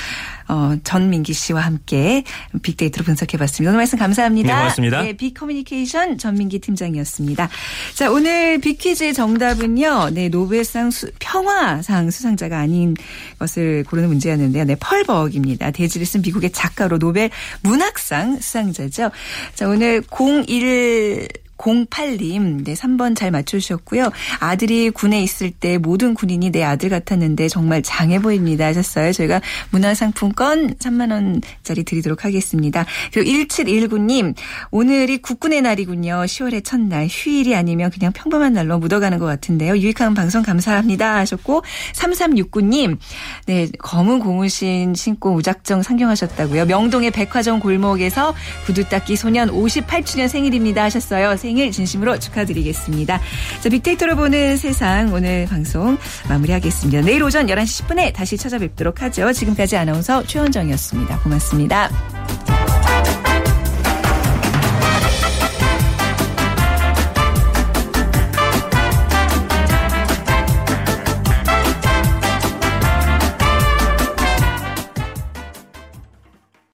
어, 0.47 0.77
전민기 0.85 1.33
씨와 1.33 1.61
함께 1.61 2.25
빅데이터로 2.63 3.05
분석해 3.05 3.39
봤습니다. 3.39 3.71
오늘 3.71 3.79
말씀 3.79 3.99
감사합니다. 3.99 4.49
네, 4.49 4.61
고맙습니다. 4.61 5.03
네, 5.03 5.13
빅커뮤니케이션 5.15 6.19
전민기 6.19 6.59
팀장이었습니다. 6.59 7.49
자, 7.95 8.11
오늘 8.11 8.59
빅퀴즈의 8.61 9.15
정답은요. 9.15 10.11
네, 10.13 10.29
노벨상 10.29 10.91
수, 10.91 11.11
평화상 11.19 12.11
수상자가 12.11 12.59
아닌 12.59 12.95
것을 13.39 13.85
고르는 13.85 14.09
문제였는데요. 14.09 14.65
네, 14.65 14.77
펄벅입니다. 14.77 15.71
대지를 15.71 16.07
쓴 16.07 16.21
미국의 16.21 16.51
작가로 16.53 16.99
노벨 16.99 17.31
문학상 17.63 18.37
수상자죠. 18.41 19.11
자, 19.55 19.69
오늘 19.69 20.03
01 20.11 21.44
0208님, 21.65 22.65
네, 22.65 22.75
3번 22.75 23.17
잘 23.17 23.31
맞추셨고요. 23.31 24.11
아들이 24.41 24.91
군에 24.91 25.23
있을 25.23 25.51
때 25.51 25.79
모든 25.79 26.15
군인이 26.15 26.51
내 26.51 26.63
아들 26.63 26.91
같았는데 26.91 27.49
정말 27.49 27.83
장해 27.83 28.21
보입니다 28.21 28.67
하셨어요. 28.67 29.13
저희가 29.13 29.41
문화상품권 29.71 30.75
3만원짜리 30.75 31.85
드리도록 31.87 32.25
하겠습니다. 32.25 32.85
그리고 33.13 33.31
1719님, 33.31 34.35
오늘이 34.71 35.19
국군의 35.19 35.63
날이군요. 35.63 36.25
10월의 36.27 36.65
첫날, 36.65 37.07
휴일이 37.11 37.55
아니면 37.55 37.91
그냥 37.91 38.13
평범한 38.13 38.53
날로 38.53 38.79
묻어가는 38.79 39.19
것 39.19 39.27
같은데요. 39.27 39.79
유익한 39.79 40.15
방송 40.15 40.43
감사합니다 40.43 41.17
하셨고, 41.17 41.63
3369님, 41.95 42.99
네, 43.47 43.69
검은 43.79 44.21
고무신 44.21 44.95
신고 44.95 45.33
무작정 45.33 45.83
상경하셨다고요. 45.83 46.67
명동의 46.67 47.11
백화점 47.11 47.61
골목에서 47.61 48.35
구두 48.67 48.89
닦기 48.89 49.17
소년 49.17 49.51
58주년 49.51 50.29
생일입니다 50.29 50.83
하셨어요. 50.85 51.37
생일 51.55 51.71
진심으로 51.71 52.19
축하드리겠습니다. 52.19 53.21
자, 53.61 53.69
빅데이터로 53.69 54.17
보는 54.17 54.57
세상 54.57 55.15
오늘 55.15 55.47
방송 55.47 55.97
마무리하겠습니다. 56.29 57.03
내일 57.03 57.23
오전 57.23 57.47
11시 57.47 57.87
10분에 57.87 58.13
다시 58.13 58.37
찾아뵙도록 58.37 59.03
하죠. 59.03 59.33
지금까지 59.33 59.77
아나운서 59.77 60.25
최원정이었습니다. 60.25 61.21
고맙습니다. 61.21 62.84